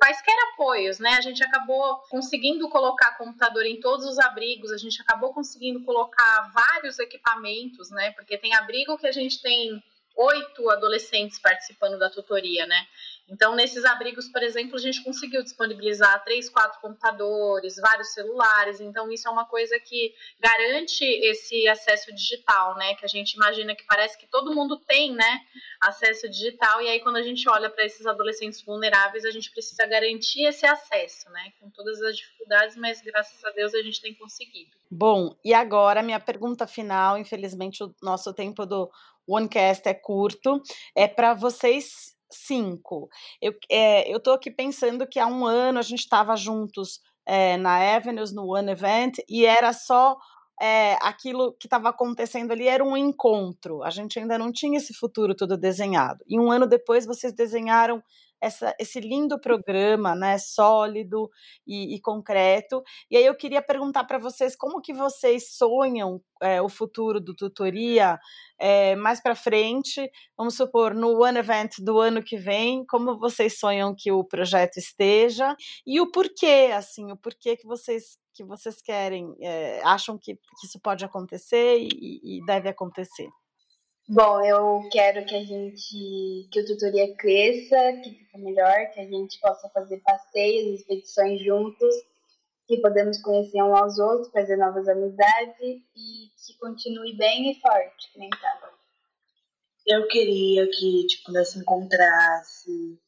quaisquer 0.00 0.34
apoios, 0.52 0.98
né? 0.98 1.10
A 1.14 1.20
gente 1.20 1.42
acabou 1.42 1.96
conseguindo 2.08 2.68
colocar 2.68 3.18
computador 3.18 3.66
em 3.66 3.80
todos 3.80 4.06
os 4.06 4.18
abrigos, 4.18 4.70
a 4.70 4.76
gente 4.76 5.00
acabou 5.02 5.32
conseguindo 5.32 5.82
colocar 5.84 6.50
vários 6.52 6.98
equipamentos, 6.98 7.90
né? 7.90 8.12
Porque 8.12 8.38
tem 8.38 8.54
abrigo 8.54 8.96
que 8.98 9.06
a 9.06 9.12
gente 9.12 9.42
tem 9.42 9.82
oito 10.16 10.70
adolescentes 10.70 11.38
participando 11.38 11.98
da 11.98 12.10
tutoria, 12.10 12.66
né? 12.66 12.86
Então, 13.28 13.56
nesses 13.56 13.84
abrigos, 13.84 14.28
por 14.28 14.40
exemplo, 14.42 14.76
a 14.76 14.80
gente 14.80 15.02
conseguiu 15.02 15.42
disponibilizar 15.42 16.22
três, 16.22 16.48
quatro 16.48 16.80
computadores, 16.80 17.74
vários 17.76 18.12
celulares. 18.12 18.80
Então, 18.80 19.10
isso 19.10 19.26
é 19.26 19.30
uma 19.30 19.44
coisa 19.44 19.80
que 19.80 20.14
garante 20.38 21.04
esse 21.04 21.66
acesso 21.66 22.14
digital, 22.14 22.76
né? 22.76 22.94
Que 22.94 23.04
a 23.04 23.08
gente 23.08 23.32
imagina 23.32 23.74
que 23.74 23.84
parece 23.84 24.16
que 24.16 24.28
todo 24.28 24.54
mundo 24.54 24.76
tem, 24.76 25.12
né? 25.12 25.40
Acesso 25.80 26.28
digital. 26.28 26.80
E 26.80 26.88
aí, 26.88 27.00
quando 27.00 27.16
a 27.16 27.22
gente 27.22 27.48
olha 27.48 27.68
para 27.68 27.84
esses 27.84 28.06
adolescentes 28.06 28.62
vulneráveis, 28.62 29.24
a 29.24 29.30
gente 29.32 29.50
precisa 29.50 29.84
garantir 29.86 30.44
esse 30.44 30.64
acesso, 30.64 31.28
né? 31.30 31.52
Com 31.58 31.68
todas 31.70 32.00
as 32.02 32.16
dificuldades, 32.16 32.76
mas 32.76 33.00
graças 33.00 33.44
a 33.44 33.50
Deus 33.50 33.74
a 33.74 33.82
gente 33.82 34.00
tem 34.00 34.14
conseguido. 34.14 34.70
Bom, 34.88 35.36
e 35.44 35.52
agora 35.52 36.00
minha 36.00 36.20
pergunta 36.20 36.64
final, 36.64 37.18
infelizmente 37.18 37.82
o 37.82 37.92
nosso 38.00 38.32
tempo 38.32 38.64
do 38.64 38.88
OneCast 39.28 39.88
é 39.88 39.94
curto, 39.94 40.60
é 40.94 41.08
para 41.08 41.34
vocês 41.34 42.14
cinco. 42.30 43.08
Eu 43.40 43.54
é, 43.70 44.10
estou 44.10 44.34
aqui 44.34 44.50
pensando 44.50 45.06
que 45.06 45.18
há 45.18 45.26
um 45.26 45.46
ano 45.46 45.78
a 45.78 45.82
gente 45.82 46.00
estava 46.00 46.36
juntos 46.36 47.00
é, 47.24 47.56
na 47.56 47.96
Avenues, 47.96 48.32
no 48.32 48.54
One 48.54 48.70
Event, 48.70 49.18
e 49.28 49.44
era 49.44 49.72
só 49.72 50.16
é, 50.60 50.94
aquilo 51.02 51.52
que 51.58 51.66
estava 51.66 51.88
acontecendo 51.88 52.52
ali 52.52 52.66
era 52.66 52.84
um 52.84 52.96
encontro. 52.96 53.82
A 53.82 53.90
gente 53.90 54.18
ainda 54.18 54.38
não 54.38 54.52
tinha 54.52 54.78
esse 54.78 54.94
futuro 54.94 55.34
todo 55.34 55.56
desenhado. 55.56 56.24
E 56.26 56.38
um 56.38 56.50
ano 56.50 56.66
depois 56.66 57.04
vocês 57.04 57.32
desenharam 57.32 58.02
essa, 58.40 58.74
esse 58.78 59.00
lindo 59.00 59.40
programa, 59.40 60.14
né, 60.14 60.38
sólido 60.38 61.30
e, 61.66 61.94
e, 61.94 62.00
concreto. 62.00 62.82
E 63.10 63.16
aí 63.16 63.24
eu 63.24 63.34
queria 63.36 63.62
perguntar 63.62 64.04
para 64.04 64.18
vocês 64.18 64.56
como 64.56 64.80
que 64.80 64.92
vocês 64.92 65.56
sonham 65.56 66.20
é, 66.42 66.60
o 66.60 66.68
futuro 66.68 67.20
do 67.20 67.34
tutoria 67.34 68.18
é, 68.58 68.94
mais 68.96 69.20
para 69.22 69.34
frente. 69.34 70.10
Vamos 70.36 70.56
supor 70.56 70.94
no 70.94 71.22
One 71.22 71.38
Event 71.38 71.76
do 71.80 71.98
ano 71.98 72.22
que 72.22 72.36
vem, 72.36 72.84
como 72.86 73.18
vocês 73.18 73.58
sonham 73.58 73.94
que 73.96 74.12
o 74.12 74.24
projeto 74.24 74.76
esteja 74.76 75.56
e 75.86 76.00
o 76.00 76.10
porquê, 76.10 76.70
assim, 76.74 77.10
o 77.10 77.16
porquê 77.16 77.56
que 77.56 77.66
vocês 77.66 78.18
que 78.36 78.44
vocês 78.44 78.82
querem, 78.82 79.34
é, 79.40 79.80
acham 79.82 80.18
que, 80.18 80.34
que, 80.34 80.66
isso 80.66 80.78
pode 80.78 81.02
acontecer 81.02 81.78
e, 81.80 82.38
e 82.38 82.44
deve 82.44 82.68
acontecer. 82.68 83.28
Bom, 84.08 84.40
eu 84.44 84.88
quero 84.92 85.26
que 85.26 85.34
a 85.34 85.42
gente, 85.42 86.48
que 86.52 86.60
o 86.60 86.64
tutoria 86.64 87.12
cresça, 87.16 87.76
que 88.04 88.10
fique 88.10 88.38
melhor, 88.38 88.86
que 88.94 89.00
a 89.00 89.04
gente 89.04 89.40
possa 89.40 89.68
fazer 89.70 89.98
passeios, 89.98 90.80
expedições 90.80 91.42
juntos, 91.42 91.92
que 92.68 92.80
podemos 92.80 93.20
conhecer 93.20 93.60
um 93.64 93.76
aos 93.76 93.98
outros, 93.98 94.30
fazer 94.30 94.56
novas 94.56 94.86
amizades 94.88 95.82
e 95.96 96.30
que 96.36 96.58
continue 96.60 97.16
bem 97.16 97.50
e 97.50 97.60
forte, 97.60 98.12
que 98.12 98.18
nem 98.20 98.30
tá. 98.30 98.70
Eu 99.84 100.06
queria 100.06 100.68
que, 100.68 101.06
tipo, 101.08 101.32
nós 101.32 101.48
se 101.48 101.58
encontrasse, 101.58 103.00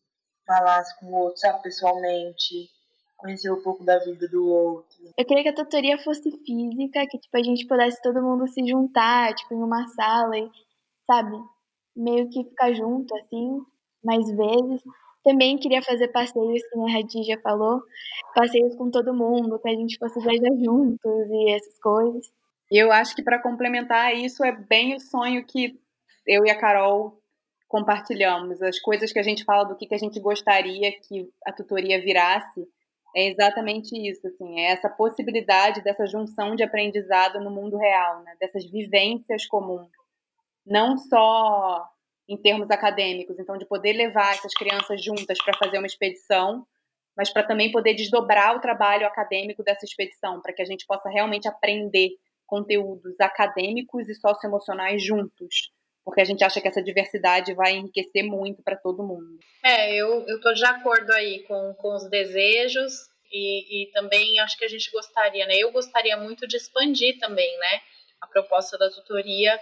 falasse 0.45 0.99
com 0.99 1.07
o 1.07 1.15
outro, 1.15 1.39
sabe, 1.39 1.63
pessoalmente, 1.63 2.71
conhecer 3.17 3.53
um 3.53 3.63
pouco 3.63 3.85
da 3.85 4.01
vida 4.01 4.27
do 4.29 4.49
outro. 4.49 5.13
Eu 5.17 5.25
queria 5.25 5.45
que 5.45 5.49
a 5.51 5.55
tutoria 5.55 5.97
fosse 5.99 6.29
física, 6.45 7.07
que, 7.09 7.19
tipo, 7.19 7.37
a 7.37 7.43
gente 7.43 7.69
pudesse 7.69 8.03
todo 8.03 8.21
mundo 8.21 8.49
se 8.49 8.67
juntar, 8.67 9.33
tipo, 9.35 9.55
em 9.55 9.63
uma 9.63 9.87
sala 9.89 10.37
e 10.37 10.51
sabe? 11.09 11.37
Meio 11.97 12.29
que 12.29 12.45
ficar 12.45 12.73
junto, 12.75 13.17
assim, 13.17 13.61
mais 14.05 14.31
vezes. 14.31 14.83
Também 15.25 15.59
queria 15.59 15.83
fazer 15.83 16.09
passeios, 16.09 16.63
que 16.63 16.79
a 16.79 16.93
Radija 16.93 17.41
falou, 17.43 17.81
passeios 18.35 18.77
com 18.77 18.91
todo 18.91 19.15
mundo, 19.15 19.59
que 19.59 19.69
a 19.69 19.75
gente 19.75 19.99
fosse 19.99 20.21
viajar 20.21 20.55
juntos 20.63 21.31
e 21.31 21.51
essas 21.51 21.79
coisas. 21.81 22.27
Eu 22.71 22.93
acho 22.93 23.17
que 23.17 23.23
para 23.23 23.43
complementar 23.43 24.15
isso 24.15 24.45
é 24.45 24.53
bem 24.53 24.95
o 24.95 25.01
sonho 25.01 25.45
que 25.45 25.81
eu 26.27 26.45
e 26.45 26.51
a 26.51 26.59
Carol 26.59 27.19
compartilhamos. 27.67 28.63
As 28.63 28.79
coisas 28.79 29.13
que 29.13 29.19
a 29.19 29.23
gente 29.23 29.45
fala 29.45 29.65
do 29.65 29.77
que, 29.77 29.87
que 29.87 29.95
a 29.95 29.99
gente 29.99 30.21
gostaria 30.21 30.93
que 30.93 31.29
a 31.47 31.53
tutoria 31.53 32.01
virasse 32.01 32.69
é 33.17 33.29
exatamente 33.31 33.97
isso, 33.97 34.27
assim, 34.27 34.61
é 34.61 34.73
essa 34.73 34.89
possibilidade 34.89 35.83
dessa 35.83 36.07
junção 36.07 36.55
de 36.55 36.63
aprendizado 36.63 37.41
no 37.41 37.51
mundo 37.51 37.79
real, 37.79 38.23
né? 38.23 38.37
dessas 38.39 38.71
vivências 38.71 39.47
comuns 39.47 39.89
não 40.69 40.97
só 40.97 41.89
em 42.29 42.37
termos 42.37 42.71
acadêmicos, 42.71 43.39
então 43.39 43.57
de 43.57 43.67
poder 43.67 43.95
levar 43.95 44.35
essas 44.35 44.53
crianças 44.53 45.03
juntas 45.03 45.39
para 45.43 45.57
fazer 45.59 45.79
uma 45.79 45.87
expedição, 45.87 46.67
mas 47.17 47.33
para 47.33 47.43
também 47.43 47.73
poder 47.73 47.95
desdobrar 47.95 48.55
o 48.55 48.61
trabalho 48.61 49.07
acadêmico 49.07 49.65
dessa 49.65 49.85
expedição, 49.85 50.41
para 50.41 50.53
que 50.53 50.63
a 50.63 50.65
gente 50.65 50.87
possa 50.87 51.09
realmente 51.09 51.49
aprender 51.49 52.11
conteúdos 52.47 53.19
acadêmicos 53.19 54.09
e 54.09 54.15
socioemocionais 54.15 55.03
juntos, 55.03 55.73
porque 56.05 56.21
a 56.21 56.25
gente 56.25 56.45
acha 56.45 56.61
que 56.61 56.69
essa 56.69 56.83
diversidade 56.83 57.55
vai 57.55 57.73
enriquecer 57.73 58.25
muito 58.25 58.63
para 58.63 58.77
todo 58.77 59.07
mundo. 59.07 59.39
É, 59.65 59.95
eu 59.95 60.25
estou 60.27 60.55
de 60.55 60.65
acordo 60.65 61.11
aí 61.13 61.43
com, 61.45 61.75
com 61.75 61.95
os 61.95 62.09
desejos 62.09 63.09
e, 63.31 63.83
e 63.83 63.91
também 63.93 64.39
acho 64.41 64.57
que 64.57 64.65
a 64.65 64.69
gente 64.69 64.91
gostaria, 64.91 65.47
né? 65.47 65.57
Eu 65.57 65.73
gostaria 65.73 66.17
muito 66.17 66.47
de 66.47 66.57
expandir 66.57 67.19
também, 67.19 67.59
né? 67.59 67.81
A 68.21 68.27
proposta 68.27 68.79
da 68.79 68.89
tutoria 68.91 69.59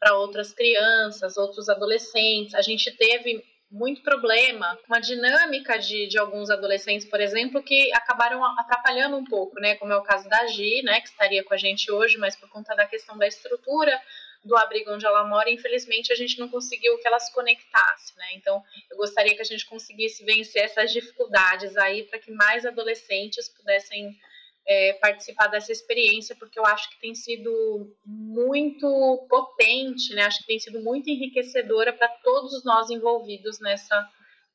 para 0.00 0.16
outras 0.16 0.52
crianças, 0.52 1.36
outros 1.36 1.68
adolescentes. 1.68 2.54
A 2.54 2.62
gente 2.62 2.90
teve 2.96 3.44
muito 3.70 4.02
problema, 4.02 4.76
uma 4.88 4.98
dinâmica 4.98 5.78
de, 5.78 6.08
de 6.08 6.18
alguns 6.18 6.50
adolescentes, 6.50 7.06
por 7.06 7.20
exemplo, 7.20 7.62
que 7.62 7.92
acabaram 7.92 8.44
atrapalhando 8.58 9.16
um 9.16 9.24
pouco, 9.24 9.60
né? 9.60 9.76
Como 9.76 9.92
é 9.92 9.96
o 9.96 10.02
caso 10.02 10.28
da 10.28 10.46
Gi, 10.48 10.82
né? 10.82 11.00
Que 11.00 11.08
estaria 11.08 11.44
com 11.44 11.54
a 11.54 11.56
gente 11.56 11.92
hoje, 11.92 12.18
mas 12.18 12.34
por 12.34 12.48
conta 12.48 12.74
da 12.74 12.86
questão 12.86 13.16
da 13.16 13.28
estrutura 13.28 14.00
do 14.42 14.56
abrigo 14.56 14.90
onde 14.90 15.04
ela 15.04 15.22
mora, 15.24 15.50
infelizmente 15.50 16.12
a 16.12 16.16
gente 16.16 16.38
não 16.38 16.48
conseguiu 16.48 16.98
que 16.98 17.06
ela 17.06 17.20
se 17.20 17.32
conectasse, 17.32 18.16
né? 18.16 18.26
Então, 18.34 18.62
eu 18.90 18.96
gostaria 18.96 19.34
que 19.36 19.42
a 19.42 19.44
gente 19.44 19.66
conseguisse 19.66 20.24
vencer 20.24 20.62
essas 20.62 20.90
dificuldades 20.92 21.76
aí 21.76 22.04
para 22.04 22.18
que 22.18 22.32
mais 22.32 22.64
adolescentes 22.64 23.48
pudessem 23.50 24.18
é, 24.66 24.92
participar 24.94 25.48
dessa 25.48 25.72
experiência, 25.72 26.36
porque 26.36 26.58
eu 26.58 26.66
acho 26.66 26.88
que 26.90 27.00
tem 27.00 27.14
sido 27.14 27.94
muito 28.04 29.26
potente, 29.28 30.14
né? 30.14 30.24
Acho 30.24 30.40
que 30.40 30.46
tem 30.46 30.58
sido 30.58 30.80
muito 30.80 31.08
enriquecedora 31.08 31.92
para 31.92 32.08
todos 32.22 32.64
nós 32.64 32.90
envolvidos 32.90 33.58
nessa, 33.60 34.08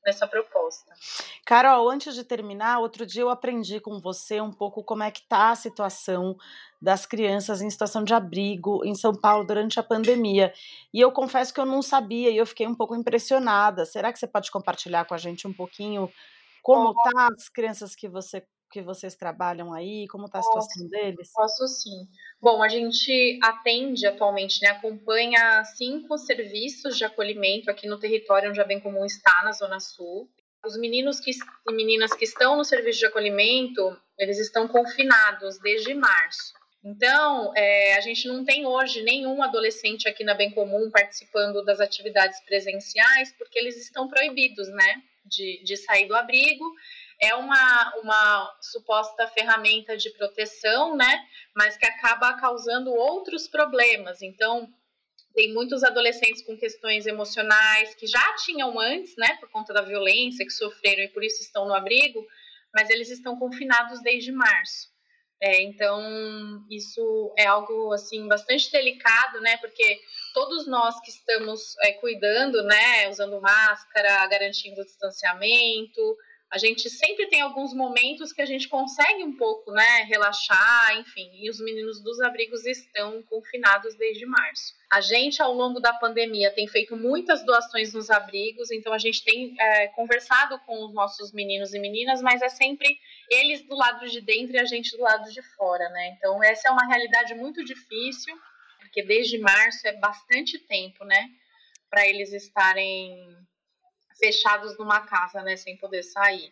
nessa 0.05 0.27
proposta. 0.27 0.93
Carol, 1.45 1.89
antes 1.89 2.15
de 2.15 2.23
terminar, 2.23 2.79
outro 2.79 3.05
dia 3.05 3.23
eu 3.23 3.29
aprendi 3.29 3.79
com 3.79 3.99
você 3.99 4.39
um 4.39 4.51
pouco 4.51 4.83
como 4.83 5.03
é 5.03 5.11
que 5.11 5.19
está 5.19 5.49
a 5.49 5.55
situação 5.55 6.37
das 6.81 7.05
crianças 7.05 7.61
em 7.61 7.69
situação 7.69 8.03
de 8.03 8.13
abrigo 8.13 8.85
em 8.85 8.93
São 8.93 9.13
Paulo 9.13 9.45
durante 9.45 9.79
a 9.79 9.83
pandemia. 9.83 10.53
E 10.93 11.01
eu 11.01 11.11
confesso 11.11 11.53
que 11.53 11.59
eu 11.59 11.65
não 11.65 11.81
sabia 11.81 12.29
e 12.29 12.37
eu 12.37 12.45
fiquei 12.45 12.67
um 12.67 12.75
pouco 12.75 12.95
impressionada. 12.95 13.85
Será 13.85 14.13
que 14.13 14.19
você 14.19 14.27
pode 14.27 14.51
compartilhar 14.51 15.05
com 15.05 15.13
a 15.13 15.17
gente 15.17 15.47
um 15.47 15.53
pouquinho 15.53 16.09
como 16.61 16.93
tá 16.93 17.29
as 17.37 17.47
crianças 17.47 17.95
que 17.95 18.07
você 18.09 18.43
que 18.71 18.81
vocês 18.81 19.15
trabalham 19.15 19.73
aí? 19.73 20.07
Como 20.07 20.25
está 20.25 20.39
a 20.39 20.43
situação 20.43 20.87
deles? 20.87 21.31
Posso 21.33 21.67
sim. 21.67 22.07
Bom, 22.41 22.61
a 22.61 22.67
gente 22.67 23.39
atende 23.41 24.05
atualmente, 24.05 24.61
né, 24.61 24.69
acompanha 24.69 25.63
cinco 25.63 26.17
serviços 26.17 26.97
de 26.97 27.05
acolhimento 27.05 27.71
aqui 27.71 27.87
no 27.87 27.99
território 27.99 28.49
onde 28.49 28.59
a 28.59 28.65
Bem 28.65 28.79
Comum 28.79 29.05
está, 29.05 29.43
na 29.43 29.51
Zona 29.51 29.79
Sul. 29.79 30.29
Os 30.65 30.77
meninos 30.77 31.19
que, 31.19 31.31
e 31.31 31.73
meninas 31.73 32.13
que 32.13 32.25
estão 32.25 32.57
no 32.57 32.65
serviço 32.65 32.99
de 32.99 33.05
acolhimento, 33.05 33.97
eles 34.17 34.39
estão 34.39 34.67
confinados 34.67 35.59
desde 35.59 35.93
março. 35.93 36.53
Então, 36.83 37.51
é, 37.55 37.95
a 37.95 38.01
gente 38.01 38.27
não 38.27 38.43
tem 38.45 38.65
hoje 38.65 39.01
nenhum 39.01 39.41
adolescente 39.41 40.07
aqui 40.07 40.23
na 40.23 40.35
Bem 40.35 40.51
Comum 40.51 40.91
participando 40.91 41.63
das 41.63 41.79
atividades 41.79 42.39
presenciais, 42.45 43.33
porque 43.37 43.57
eles 43.57 43.77
estão 43.77 44.07
proibidos, 44.07 44.67
né, 44.69 45.01
de, 45.25 45.63
de 45.63 45.77
sair 45.77 46.07
do 46.07 46.15
abrigo 46.15 46.65
é 47.21 47.33
uma, 47.35 47.95
uma 47.97 48.57
suposta 48.61 49.27
ferramenta 49.27 49.95
de 49.95 50.09
proteção, 50.11 50.95
né? 50.95 51.25
Mas 51.55 51.77
que 51.77 51.85
acaba 51.85 52.33
causando 52.33 52.91
outros 52.91 53.47
problemas. 53.47 54.21
Então, 54.21 54.67
tem 55.33 55.53
muitos 55.53 55.83
adolescentes 55.83 56.43
com 56.45 56.57
questões 56.57 57.05
emocionais 57.05 57.93
que 57.95 58.07
já 58.07 58.35
tinham 58.35 58.79
antes, 58.79 59.15
né? 59.17 59.37
Por 59.39 59.49
conta 59.49 59.73
da 59.73 59.81
violência 59.81 60.45
que 60.45 60.51
sofreram 60.51 61.03
e 61.03 61.09
por 61.09 61.23
isso 61.23 61.41
estão 61.41 61.67
no 61.67 61.73
abrigo, 61.73 62.25
mas 62.73 62.89
eles 62.89 63.09
estão 63.09 63.37
confinados 63.37 64.01
desde 64.01 64.31
março. 64.31 64.95
É, 65.41 65.61
então, 65.61 66.65
isso 66.71 67.33
é 67.37 67.45
algo 67.45 67.91
assim 67.91 68.25
bastante 68.27 68.71
delicado, 68.71 69.41
né? 69.41 69.57
Porque 69.57 69.99
todos 70.33 70.65
nós 70.65 70.99
que 71.01 71.09
estamos 71.09 71.75
é, 71.83 71.91
cuidando, 71.93 72.63
né, 72.63 73.09
usando 73.09 73.41
máscara, 73.41 74.25
garantindo 74.27 74.81
o 74.81 74.85
distanciamento, 74.85 76.17
a 76.51 76.57
gente 76.57 76.89
sempre 76.89 77.27
tem 77.27 77.41
alguns 77.41 77.73
momentos 77.73 78.31
que 78.31 78.41
a 78.41 78.45
gente 78.45 78.69
consegue 78.69 79.23
um 79.23 79.35
pouco, 79.35 79.71
né, 79.71 80.03
relaxar, 80.07 80.97
enfim, 80.99 81.29
e 81.33 81.49
os 81.49 81.59
meninos 81.59 82.01
dos 82.01 82.21
abrigos 82.21 82.65
estão 82.65 83.21
confinados 83.23 83.95
desde 83.95 84.25
março. 84.25 84.73
A 84.91 85.01
gente, 85.01 85.41
ao 85.41 85.53
longo 85.53 85.79
da 85.79 85.93
pandemia, 85.93 86.53
tem 86.53 86.67
feito 86.67 86.95
muitas 86.95 87.45
doações 87.45 87.93
nos 87.93 88.09
abrigos, 88.09 88.71
então 88.71 88.93
a 88.93 88.97
gente 88.97 89.23
tem 89.23 89.55
é, 89.59 89.87
conversado 89.87 90.59
com 90.59 90.85
os 90.85 90.93
nossos 90.93 91.33
meninos 91.33 91.73
e 91.73 91.79
meninas, 91.79 92.21
mas 92.21 92.41
é 92.41 92.49
sempre 92.49 92.97
eles 93.29 93.61
do 93.67 93.75
lado 93.75 94.07
de 94.07 94.21
dentro 94.21 94.55
e 94.55 94.59
a 94.59 94.65
gente 94.65 94.95
do 94.95 95.03
lado 95.03 95.29
de 95.31 95.41
fora, 95.55 95.89
né? 95.89 96.15
Então, 96.17 96.41
essa 96.43 96.69
é 96.69 96.71
uma 96.71 96.85
realidade 96.87 97.33
muito 97.33 97.65
difícil, 97.65 98.37
porque 98.79 99.01
desde 99.01 99.37
março 99.39 99.85
é 99.87 99.93
bastante 99.93 100.57
tempo, 100.59 101.03
né, 101.03 101.27
para 101.89 102.07
eles 102.07 102.31
estarem 102.31 103.35
fechados 104.17 104.77
numa 104.77 105.01
casa, 105.01 105.41
né, 105.41 105.55
sem 105.55 105.77
poder 105.77 106.03
sair. 106.03 106.51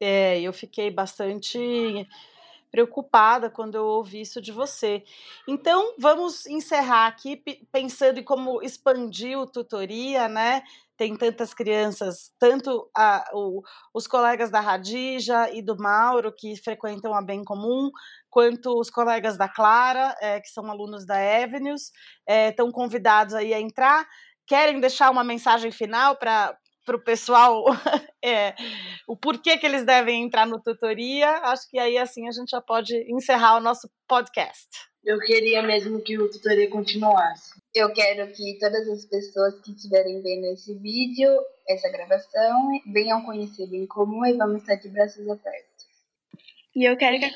É, 0.00 0.40
eu 0.40 0.52
fiquei 0.52 0.90
bastante 0.90 2.06
preocupada 2.74 3.48
quando 3.48 3.76
eu 3.76 3.84
ouvi 3.84 4.22
isso 4.22 4.42
de 4.42 4.50
você. 4.50 5.04
Então, 5.46 5.94
vamos 5.96 6.44
encerrar 6.44 7.06
aqui 7.06 7.40
pensando 7.70 8.18
em 8.18 8.24
como 8.24 8.60
expandir 8.62 9.38
o 9.38 9.46
tutoria, 9.46 10.28
né? 10.28 10.64
Tem 10.96 11.16
tantas 11.16 11.54
crianças, 11.54 12.32
tanto 12.36 12.90
a, 12.92 13.30
o, 13.32 13.62
os 13.92 14.08
colegas 14.08 14.50
da 14.50 14.58
Radija 14.58 15.50
e 15.52 15.62
do 15.62 15.76
Mauro, 15.76 16.32
que 16.32 16.56
frequentam 16.56 17.14
a 17.14 17.22
Bem 17.22 17.44
Comum, 17.44 17.92
quanto 18.28 18.76
os 18.76 18.90
colegas 18.90 19.36
da 19.36 19.48
Clara, 19.48 20.12
é, 20.20 20.40
que 20.40 20.48
são 20.48 20.68
alunos 20.68 21.06
da 21.06 21.14
Avenues, 21.14 21.92
estão 22.28 22.68
é, 22.68 22.72
convidados 22.72 23.34
aí 23.34 23.54
a 23.54 23.60
entrar. 23.60 24.04
Querem 24.48 24.80
deixar 24.80 25.10
uma 25.10 25.22
mensagem 25.22 25.70
final 25.70 26.16
para 26.16 26.58
para 26.84 26.96
o 26.96 27.02
pessoal 27.02 27.64
é, 28.24 28.54
o 29.08 29.16
porquê 29.16 29.56
que 29.56 29.66
eles 29.66 29.84
devem 29.84 30.22
entrar 30.22 30.46
no 30.46 30.60
tutoria, 30.62 31.28
acho 31.44 31.68
que 31.68 31.78
aí 31.78 31.98
assim 31.98 32.28
a 32.28 32.32
gente 32.32 32.50
já 32.50 32.60
pode 32.60 32.94
encerrar 33.10 33.56
o 33.56 33.60
nosso 33.60 33.88
podcast. 34.06 34.68
Eu 35.04 35.18
queria 35.18 35.62
mesmo 35.62 36.00
que 36.00 36.18
o 36.18 36.30
tutoria 36.30 36.68
continuasse. 36.70 37.50
Eu 37.74 37.92
quero 37.92 38.32
que 38.32 38.58
todas 38.58 38.88
as 38.88 39.04
pessoas 39.04 39.60
que 39.60 39.72
estiverem 39.72 40.22
vendo 40.22 40.46
esse 40.46 40.74
vídeo, 40.78 41.30
essa 41.68 41.90
gravação, 41.90 42.70
venham 42.86 43.22
conhecer 43.22 43.66
bem 43.66 43.86
comum 43.86 44.24
e 44.24 44.32
vamos 44.32 44.62
estar 44.62 44.76
de 44.76 44.88
braços 44.88 45.28
abertos. 45.28 45.73
E 46.76 46.84
eu 46.88 46.96
quero 46.96 47.18
que 47.18 47.24
a, 47.24 47.28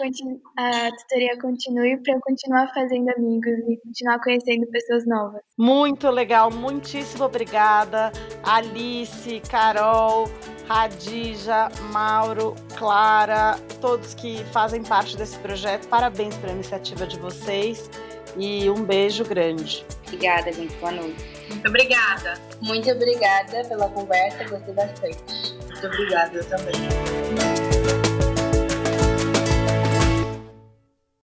a 0.87 0.91
tutoria 0.91 1.39
continue 1.41 1.97
para 2.03 2.15
eu 2.15 2.21
continuar 2.21 2.67
fazendo 2.75 3.09
amigos 3.11 3.59
e 3.69 3.81
continuar 3.85 4.19
conhecendo 4.21 4.67
pessoas 4.67 5.07
novas. 5.07 5.41
Muito 5.57 6.11
legal, 6.11 6.51
muitíssimo 6.51 7.25
obrigada, 7.25 8.11
Alice, 8.43 9.41
Carol, 9.49 10.29
Radija, 10.67 11.69
Mauro, 11.93 12.57
Clara, 12.77 13.57
todos 13.81 14.13
que 14.13 14.45
fazem 14.47 14.83
parte 14.83 15.17
desse 15.17 15.39
projeto. 15.39 15.87
Parabéns 15.87 16.37
pela 16.37 16.53
iniciativa 16.53 17.07
de 17.07 17.19
vocês 17.19 17.89
e 18.37 18.69
um 18.69 18.85
beijo 18.85 19.25
grande. 19.25 19.87
Obrigada, 20.07 20.53
gente. 20.53 20.75
Boa 20.77 20.93
noite. 20.93 21.25
Muito 21.49 21.69
obrigada. 21.69 22.35
Muito 22.61 22.91
obrigada 22.91 23.65
pela 23.69 23.89
conversa, 23.89 24.45
gostei 24.49 24.75
bastante. 24.75 25.55
Muito 25.65 25.87
obrigada 25.87 26.43
também. 26.45 27.48